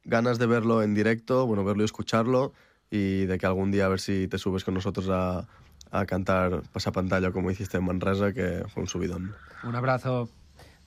[0.03, 2.51] Ganas de verlo en directo, bueno, verlo y escucharlo
[2.91, 5.47] y de que algún día a ver si te subes con nosotros a,
[5.91, 9.33] a cantar pasapantalla como hiciste en Manresa, que fue un subidón.
[9.63, 10.29] Un abrazo.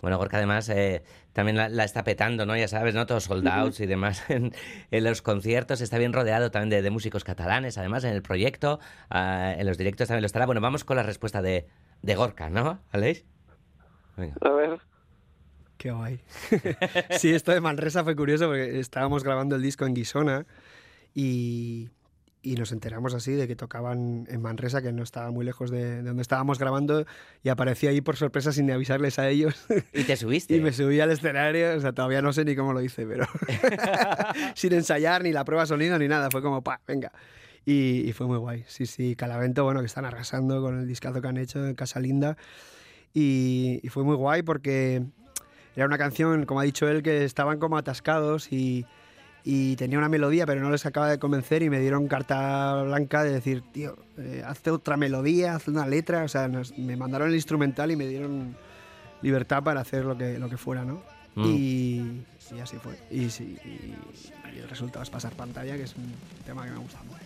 [0.01, 2.57] Bueno, Gorka además eh, también la, la está petando, ¿no?
[2.57, 3.07] Ya sabes, ¿no?
[3.07, 4.53] Todos sold outs y demás en,
[4.91, 5.81] en los conciertos.
[5.81, 8.79] Está bien rodeado también de, de músicos catalanes, además, en el proyecto.
[9.11, 10.47] ah, en los directos también lo estará.
[10.47, 11.67] Bueno, vamos con la respuesta de,
[12.03, 13.25] de Gorka, ¿no, Aleix?
[14.17, 14.35] Venga.
[14.41, 14.81] A ver.
[15.77, 16.21] Qué guay.
[17.19, 20.45] sí, esto de Manresa fue curioso porque estábamos grabando el disco en Guisona
[21.15, 21.89] y,
[22.53, 25.97] y nos enteramos así de que tocaban en Manresa, que no estaba muy lejos de,
[25.97, 27.05] de donde estábamos grabando,
[27.43, 29.67] y aparecí ahí por sorpresa sin avisarles a ellos.
[29.93, 30.57] ¿Y te subiste?
[30.57, 33.27] y me subí al escenario, o sea, todavía no sé ni cómo lo hice, pero
[34.55, 37.13] sin ensayar ni la prueba sonido ni nada, fue como, pa, venga.
[37.67, 38.65] Y, y fue muy guay.
[38.67, 42.01] Sí, sí, Calavento, bueno, que están arrasando con el discazo que han hecho en Casa
[42.01, 42.39] Linda.
[43.13, 45.03] Y, y fue muy guay porque
[45.77, 48.87] era una canción, como ha dicho él, que estaban como atascados y,
[49.51, 53.25] y tenía una melodía, pero no les acaba de convencer y me dieron carta blanca
[53.25, 56.23] de decir, tío, eh, hazte otra melodía, haz una letra.
[56.25, 58.55] O sea, nos- me mandaron el instrumental y me dieron
[59.23, 61.01] libertad para hacer lo que, lo que fuera, ¿no?
[61.35, 61.45] Mm.
[61.47, 62.25] Y,
[62.57, 62.99] y así fue.
[63.11, 66.13] Y, sí, y- y el resultado es pasar pantalla, que es un
[66.45, 67.19] tema que me gusta mucho.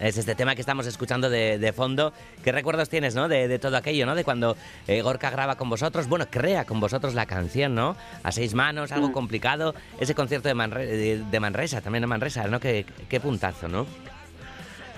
[0.00, 2.14] Es este tema que estamos escuchando de, de fondo.
[2.42, 3.28] ¿Qué recuerdos tienes, no?
[3.28, 4.14] De, de todo aquello, ¿no?
[4.14, 7.96] De cuando eh, Gorka graba con vosotros, bueno, crea con vosotros la canción, ¿no?
[8.22, 9.74] A seis manos, algo complicado.
[10.00, 12.58] Ese concierto de, Manre- de, de Manresa, también en Manresa, ¿no?
[12.58, 13.86] Qué, qué puntazo, ¿no?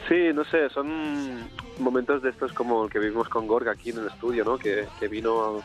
[0.08, 1.48] Sí, no sé, son
[1.78, 4.56] momentos de estos como el que vivimos con Gorga aquí en el estudio, ¿no?
[4.56, 5.62] Que, que vino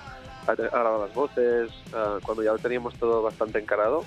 [0.47, 4.03] a, a grabar las voces, ah, cuando ya lo teníamos todo bastante encarado.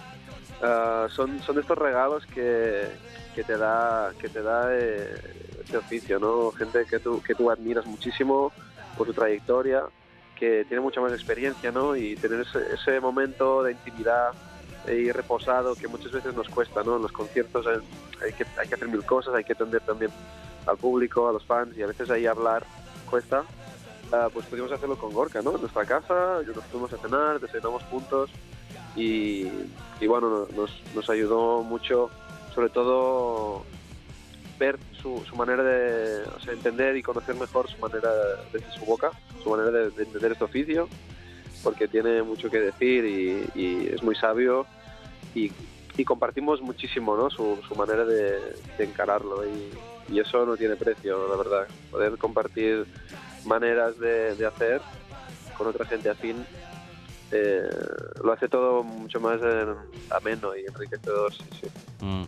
[0.63, 2.87] Ah, son, son estos regalos que,
[3.35, 5.15] que te da, que te da eh,
[5.61, 6.51] este oficio, ¿no?
[6.51, 8.53] Gente que tú, que tú admiras muchísimo
[8.97, 9.85] por su trayectoria,
[10.37, 11.97] que tiene mucha más experiencia, ¿no?
[11.97, 14.33] Y tener ese, ese momento de intimidad
[14.87, 16.97] y reposado que muchas veces nos cuesta, ¿no?
[16.97, 17.81] En los conciertos eh,
[18.23, 20.11] hay que, hay que hacer mil cosas, hay que atender también
[20.67, 22.65] al público, a los fans y a veces ahí hablar
[23.09, 23.45] cuesta.
[24.13, 25.55] Ah, pues pudimos hacerlo con Gorka, ¿no?
[25.55, 28.31] En nuestra casa, nos fuimos a cenar, desayunamos juntos
[28.97, 29.47] y,
[30.01, 32.11] y bueno, nos, nos ayudó mucho,
[32.55, 33.65] sobre todo
[34.59, 38.11] ver su, su manera de o sea, entender y conocer mejor su manera
[38.53, 39.11] desde su boca,
[39.43, 40.89] su manera de, de entender este oficio,
[41.63, 43.05] porque tiene mucho que decir
[43.55, 44.67] y, es muy sabio
[45.35, 45.51] y,
[46.07, 47.29] compartimos muchísimo ¿no?
[47.29, 48.39] su, manera de,
[48.79, 51.69] de encararlo y, y eso no tiene precio, la verdad.
[51.91, 52.87] Poder compartir
[53.45, 54.81] maneras de, de hacer
[55.59, 56.45] con otra gente afín
[57.33, 57.69] eh,
[58.25, 59.67] lo hace todo mucho más eh,
[60.11, 61.33] ameno y enriquecedor.
[61.33, 61.67] Sí, sí.
[62.05, 62.25] Mm.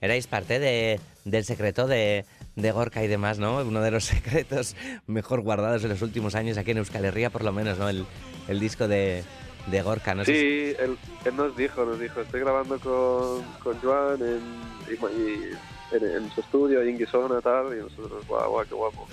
[0.00, 2.24] Erais parte de, del secreto de,
[2.56, 3.58] de Gorka y demás, ¿no?
[3.58, 4.76] Uno de los secretos
[5.06, 7.88] mejor guardados en los últimos años aquí en Euskal Herria, por lo menos, ¿no?
[7.88, 8.04] El,
[8.48, 9.24] el disco de,
[9.66, 13.42] de Gorka, no sé si- Sí, él, él nos dijo, nos dijo, estoy grabando con,
[13.62, 14.42] con Joan en,
[14.90, 19.08] y- en, en su estudio, en Guisona, tal, y nosotros, guau, guau, qué guapo.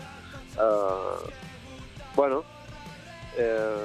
[0.57, 1.15] Ah,
[2.15, 2.43] bueno,
[3.37, 3.75] eh,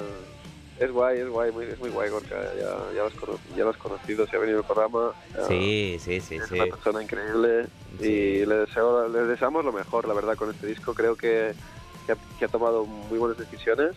[0.78, 3.64] es guay, es guay, muy, es muy guay, Gorka, ya, ya, lo has cono- ya
[3.64, 5.12] lo has conocido, se ha venido al programa.
[5.48, 6.54] Sí, sí, sí, es sí.
[6.54, 7.66] una persona increíble
[8.00, 10.92] y le, deseo, le deseamos lo mejor, la verdad, con este disco.
[10.94, 11.52] Creo que,
[12.06, 13.92] que, ha, que ha tomado muy buenas decisiones,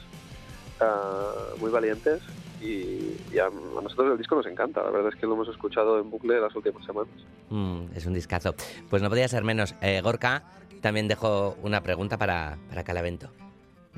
[0.79, 2.21] ah, muy valientes
[2.61, 4.81] y, y a, a nosotros el disco nos encanta.
[4.83, 7.09] La verdad es que lo hemos escuchado en bucle las últimas semanas.
[7.49, 8.55] Mm, es un discazo.
[8.89, 9.75] Pues no podía ser menos.
[9.81, 10.43] Eh, Gorka
[10.81, 13.29] también dejó una pregunta para, para Calavento.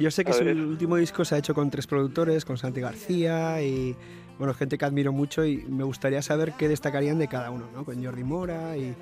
[0.02, 0.58] Yo sé que A su ver.
[0.58, 3.96] último disco se ha hecho con tres productores, con Santi García y
[4.38, 7.86] bueno, gente que admiro mucho y me gustaría saber qué destacarían de cada uno, ¿no?
[7.86, 8.96] Con Jordi Mora y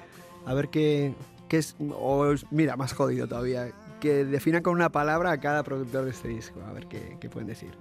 [0.46, 1.14] a ver qué,
[1.48, 3.72] qué es, o mira, más jodido todavía,
[4.02, 7.30] que definan con una palabra a cada productor de este disco, a ver qué, qué
[7.30, 7.72] pueden decir.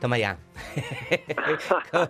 [0.00, 0.36] Toma ya.
[1.90, 2.08] con,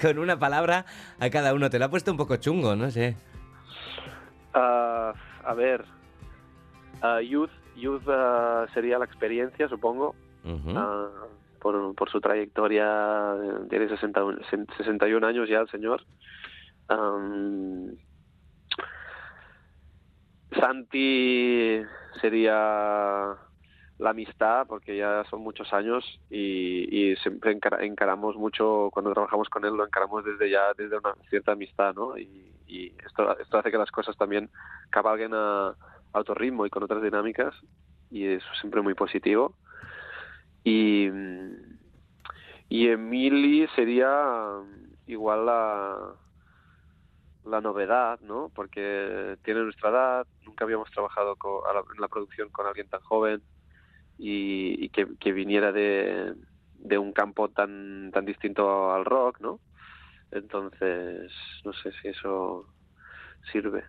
[0.00, 0.84] con una palabra
[1.18, 1.70] a cada uno.
[1.70, 3.16] Te lo ha puesto un poco chungo, no sé.
[4.52, 5.84] Ah, a ver,
[7.00, 10.14] ah, Youth, youth ah, sería la experiencia, supongo,
[10.76, 11.08] ah,
[11.60, 13.34] por, por su trayectoria,
[13.68, 14.20] tiene 60,
[14.76, 16.04] 61 años ya el señor.
[16.88, 17.96] Am,
[20.52, 21.82] Santi
[22.20, 23.36] sería
[23.98, 29.48] la amistad, porque ya son muchos años y, y siempre encara- encaramos mucho, cuando trabajamos
[29.48, 32.16] con él, lo encaramos desde ya, desde una cierta amistad, ¿no?
[32.16, 34.48] Y, y esto, esto hace que las cosas también
[34.90, 35.74] cabalguen a,
[36.12, 36.20] a
[36.66, 37.54] y con otras dinámicas,
[38.10, 39.54] y eso es siempre muy positivo.
[40.64, 41.08] Y,
[42.68, 44.60] y Emily sería
[45.06, 45.96] igual la,
[47.44, 48.50] la novedad, ¿no?
[48.54, 51.36] Porque tiene nuestra edad, nunca habíamos trabajado
[51.94, 53.42] en la producción con alguien tan joven
[54.18, 56.34] y, y que, que viniera de,
[56.78, 59.60] de un campo tan, tan distinto al rock, ¿no?
[60.30, 61.32] Entonces,
[61.64, 62.66] no sé si eso
[63.52, 63.84] sirve.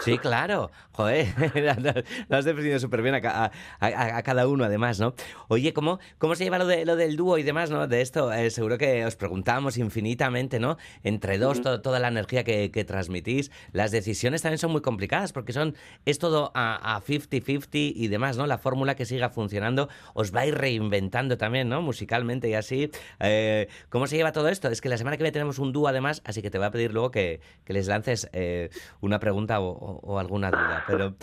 [0.00, 0.70] Sí, claro.
[0.92, 1.26] Joder,
[2.28, 3.50] lo has definido súper bien a, ca- a-
[3.86, 5.14] a- a cada uno, además, ¿no?
[5.48, 7.86] Oye, ¿cómo, cómo se lleva lo, de, lo del dúo y demás, ¿no?
[7.86, 10.76] De esto, eh, seguro que os preguntamos infinitamente, ¿no?
[11.02, 13.50] Entre dos, to- toda la energía que, que transmitís.
[13.72, 18.36] Las decisiones también son muy complicadas porque son, es todo a a 50-50 y demás,
[18.36, 18.46] ¿no?
[18.46, 21.82] La fórmula que siga funcionando os vais reinventando también, ¿no?
[21.82, 22.90] Musicalmente y así.
[23.20, 24.68] Eh, ¿Cómo se lleva todo esto?
[24.68, 26.70] Es que la semana que viene tenemos un dúo, además, así que te voy a
[26.70, 28.70] pedir luego que, que les lances eh,
[29.00, 30.84] una pregunta o, alguna duda.
[30.86, 31.14] Pero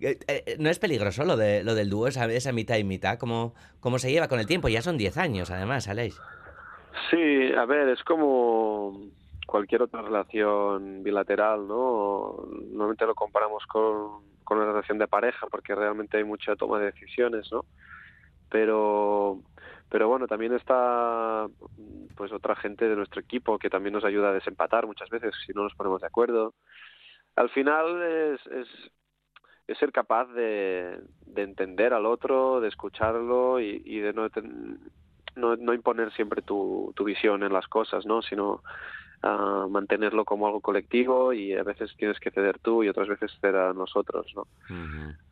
[0.00, 3.18] eh, no es peligroso lo, de, lo del dúo, esa, esa mitad y mitad.
[3.18, 4.68] ¿Cómo, ¿Cómo se lleva con el tiempo?
[4.68, 6.20] Ya son 10 años, además, Aleix.
[7.10, 8.98] Sí, a ver, es como
[9.46, 12.46] cualquier otra relación bilateral, ¿no?
[12.70, 16.86] Normalmente lo comparamos con, con una relación de pareja porque realmente hay mucha toma de
[16.86, 17.64] decisiones, ¿no?
[18.50, 19.40] Pero,
[19.92, 21.46] pero bueno, también está
[22.16, 25.52] pues otra gente de nuestro equipo que también nos ayuda a desempatar muchas veces si
[25.52, 26.54] no nos ponemos de acuerdo.
[27.36, 28.40] Al final es,
[29.66, 34.28] es, ser capaz de, de entender al otro, de escucharlo y, de no,
[35.36, 38.22] no, no imponer siempre tu, tu visión en las cosas, ¿no?
[38.22, 38.62] Sino
[39.22, 43.32] ah, mantenerlo como algo colectivo y a veces tienes que ceder tú y otras veces
[43.40, 44.48] ceder a nosotros, ¿no?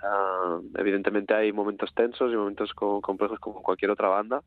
[0.03, 4.43] Ah, evidentemente hay momentos tensos y momentos co- complejos como cualquier otra banda,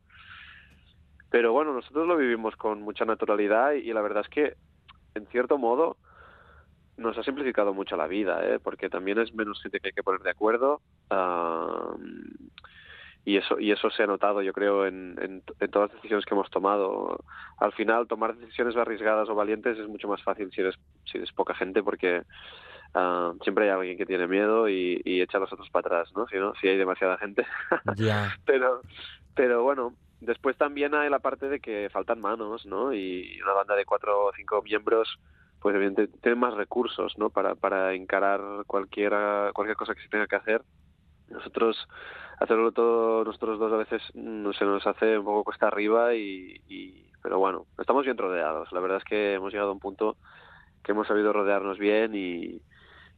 [1.29, 4.55] pero bueno, nosotros lo vivimos con mucha naturalidad y, la verdad es que,
[5.15, 5.97] en cierto modo,
[6.97, 8.59] nos ha simplificado mucho la vida, ¿eh?
[8.59, 10.81] porque también es menos gente que hay que poner de acuerdo.
[11.09, 11.95] ah,
[13.25, 16.25] y eso y eso se ha notado yo creo en, en, en todas las decisiones
[16.25, 17.23] que hemos tomado.
[17.57, 21.31] Al final tomar decisiones arriesgadas o valientes es mucho más fácil si eres si eres
[21.31, 22.23] poca gente porque
[22.93, 26.13] ah, siempre hay alguien que tiene miedo y, y echa a los otros para atrás
[26.15, 27.45] no si no si hay demasiada gente.
[27.95, 28.35] Ya.
[28.45, 28.81] pero
[29.35, 33.75] pero bueno después también hay la parte de que faltan manos no y una banda
[33.75, 35.17] de cuatro o cinco miembros
[35.61, 40.27] pues evidentemente tienen más recursos no para para encarar cualquiera cualquier cosa que se tenga
[40.27, 40.61] que hacer.
[41.29, 41.87] Nosotros
[42.43, 46.61] hacerlo todo nosotros dos a veces mm, se nos hace un poco cuesta arriba y,
[46.67, 50.17] y- pero bueno estamos bien rodeados la verdad es que hemos llegado a un punto
[50.83, 52.61] que hemos sabido rodearnos bien y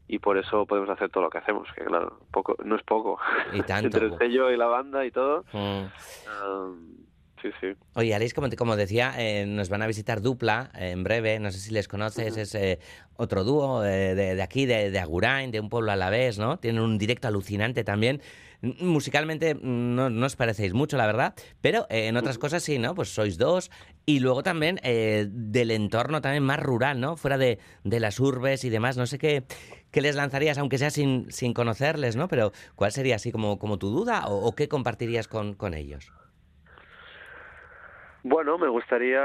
[0.08, 3.18] y por eso podemos hacer todo lo que hacemos que claro poco no es poco
[3.52, 3.88] Y tanto.
[3.98, 5.86] entre el sello y la banda y todo Mm.
[6.28, 6.96] um,
[7.42, 7.68] sí sí
[7.98, 11.40] Oye, Aleix, como, te- como decía, eh, nos van a visitar Dupla eh, en breve.
[11.40, 12.78] No sé si les conoces, es eh,
[13.16, 16.38] otro dúo eh, de, de aquí, de, de Agurain, de un pueblo a la vez,
[16.38, 16.58] ¿no?
[16.58, 18.22] Tienen un directo alucinante también.
[18.66, 22.64] M- Musicalmente mm, no, no os parecéis mucho, la verdad, pero eh, en otras cosas
[22.64, 22.96] sí, ¿no?
[22.96, 23.70] Pues sois dos.
[24.06, 27.16] Y luego también eh, del entorno también más rural, ¿no?
[27.18, 28.98] Fuera de, de las urbes y demás.
[28.98, 29.44] No sé qué,
[29.92, 32.28] qué les lanzarías, aunque sea sin, sin conocerles, ¿no?
[32.28, 36.12] Pero ¿cuál sería así como, como tu duda o, o qué compartirías con, con ellos?
[38.24, 39.22] Bueno, me gustaría,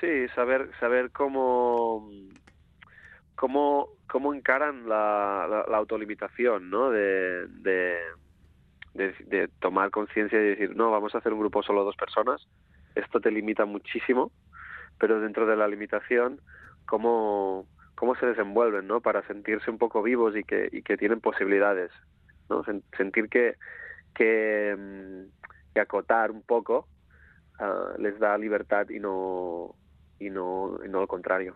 [0.00, 2.10] sí, saber saber cómo
[3.36, 6.90] cómo cómo encaran la, la, la autolimitación, ¿no?
[6.90, 7.46] De,
[9.60, 12.46] tomar conciencia y decir, no, vamos a hacer un grupo solo dos personas.
[12.94, 14.32] Esto te limita muchísimo,
[14.98, 16.40] pero dentro de la limitación,
[16.86, 19.00] cómo cómo se desenvuelven, ¿no?
[19.00, 21.90] Para sentirse un poco vivos y que y que tienen posibilidades,
[22.48, 22.62] ¿no?
[22.64, 23.56] Sen- sentir que
[24.14, 26.88] que, mm, que acotar un poco
[27.58, 29.74] ah, les da libertad y no
[30.18, 31.54] y no y no lo contrario.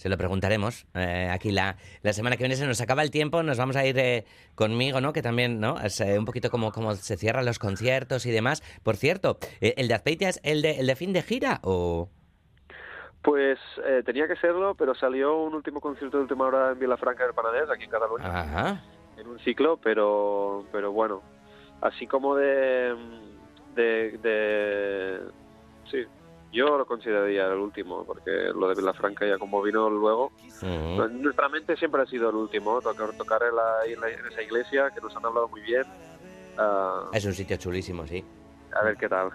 [0.00, 0.86] Se lo preguntaremos.
[0.94, 3.84] Eh, aquí la, la semana que viene se nos acaba el tiempo, nos vamos a
[3.84, 4.24] ir eh,
[4.54, 5.12] conmigo, ¿no?
[5.12, 5.78] Que también, ¿no?
[5.78, 8.62] Es eh, un poquito como, como se cierran los conciertos y demás.
[8.82, 12.08] Por cierto, eh, ¿el de Azpeitia es el de, el de fin de gira o...?
[13.20, 17.24] Pues eh, tenía que serlo, pero salió un último concierto de última hora en Vilafranca
[17.24, 18.82] del Penedès, aquí en Cataluña, Ajá.
[19.18, 21.20] en un ciclo, pero pero bueno,
[21.82, 22.96] así como de
[23.74, 25.20] de, de...
[25.90, 26.06] Sí,
[26.52, 30.32] yo lo consideraría el último, porque lo de Vilafranca ya como vino luego,
[31.10, 35.00] nuestra mente siempre ha sido el último, tocar, tocar en, la- en esa iglesia, que
[35.00, 35.84] nos han hablado muy bien.
[36.58, 38.24] Ah, Es un sitio chulísimo, sí.
[38.78, 39.30] a ver qué tal.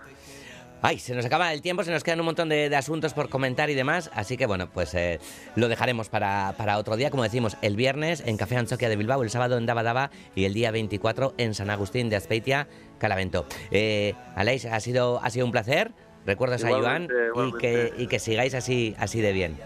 [0.81, 3.29] Ay, se nos acaba el tiempo, se nos quedan un montón de, de asuntos por
[3.29, 5.19] comentar y demás, así que bueno, pues eh,
[5.55, 9.23] lo dejaremos para, para otro día, como decimos, el viernes en Café Anchoquia de Bilbao,
[9.23, 12.67] el sábado en Daba Daba y el día 24 en San Agustín de Azpeitia,
[12.99, 13.45] Calavento.
[13.71, 15.91] Eh, Aleix, ha sido, ha sido un placer,
[16.25, 19.57] recuerdos a Iván Igualmente, y que, y que sigáis así, así de bien.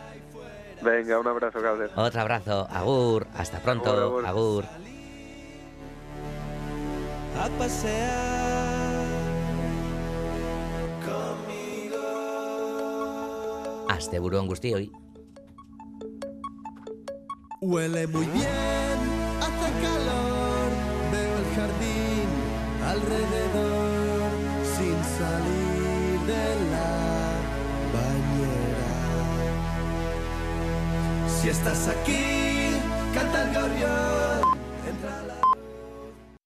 [0.81, 1.91] Venga, un abrazo, Calder.
[1.95, 4.65] Otro abrazo, Agur, hasta pronto, Agur, Agur.
[4.65, 4.65] agur.
[7.37, 8.89] a pasear
[13.89, 14.91] Hasta burón guztioi.
[17.59, 18.99] Huele muy bien,
[19.41, 20.71] hace calor,
[21.11, 22.29] veo el jardín
[22.85, 23.58] alrededor
[31.49, 32.77] Estás aquí,
[33.11, 34.48] canta el gorrión,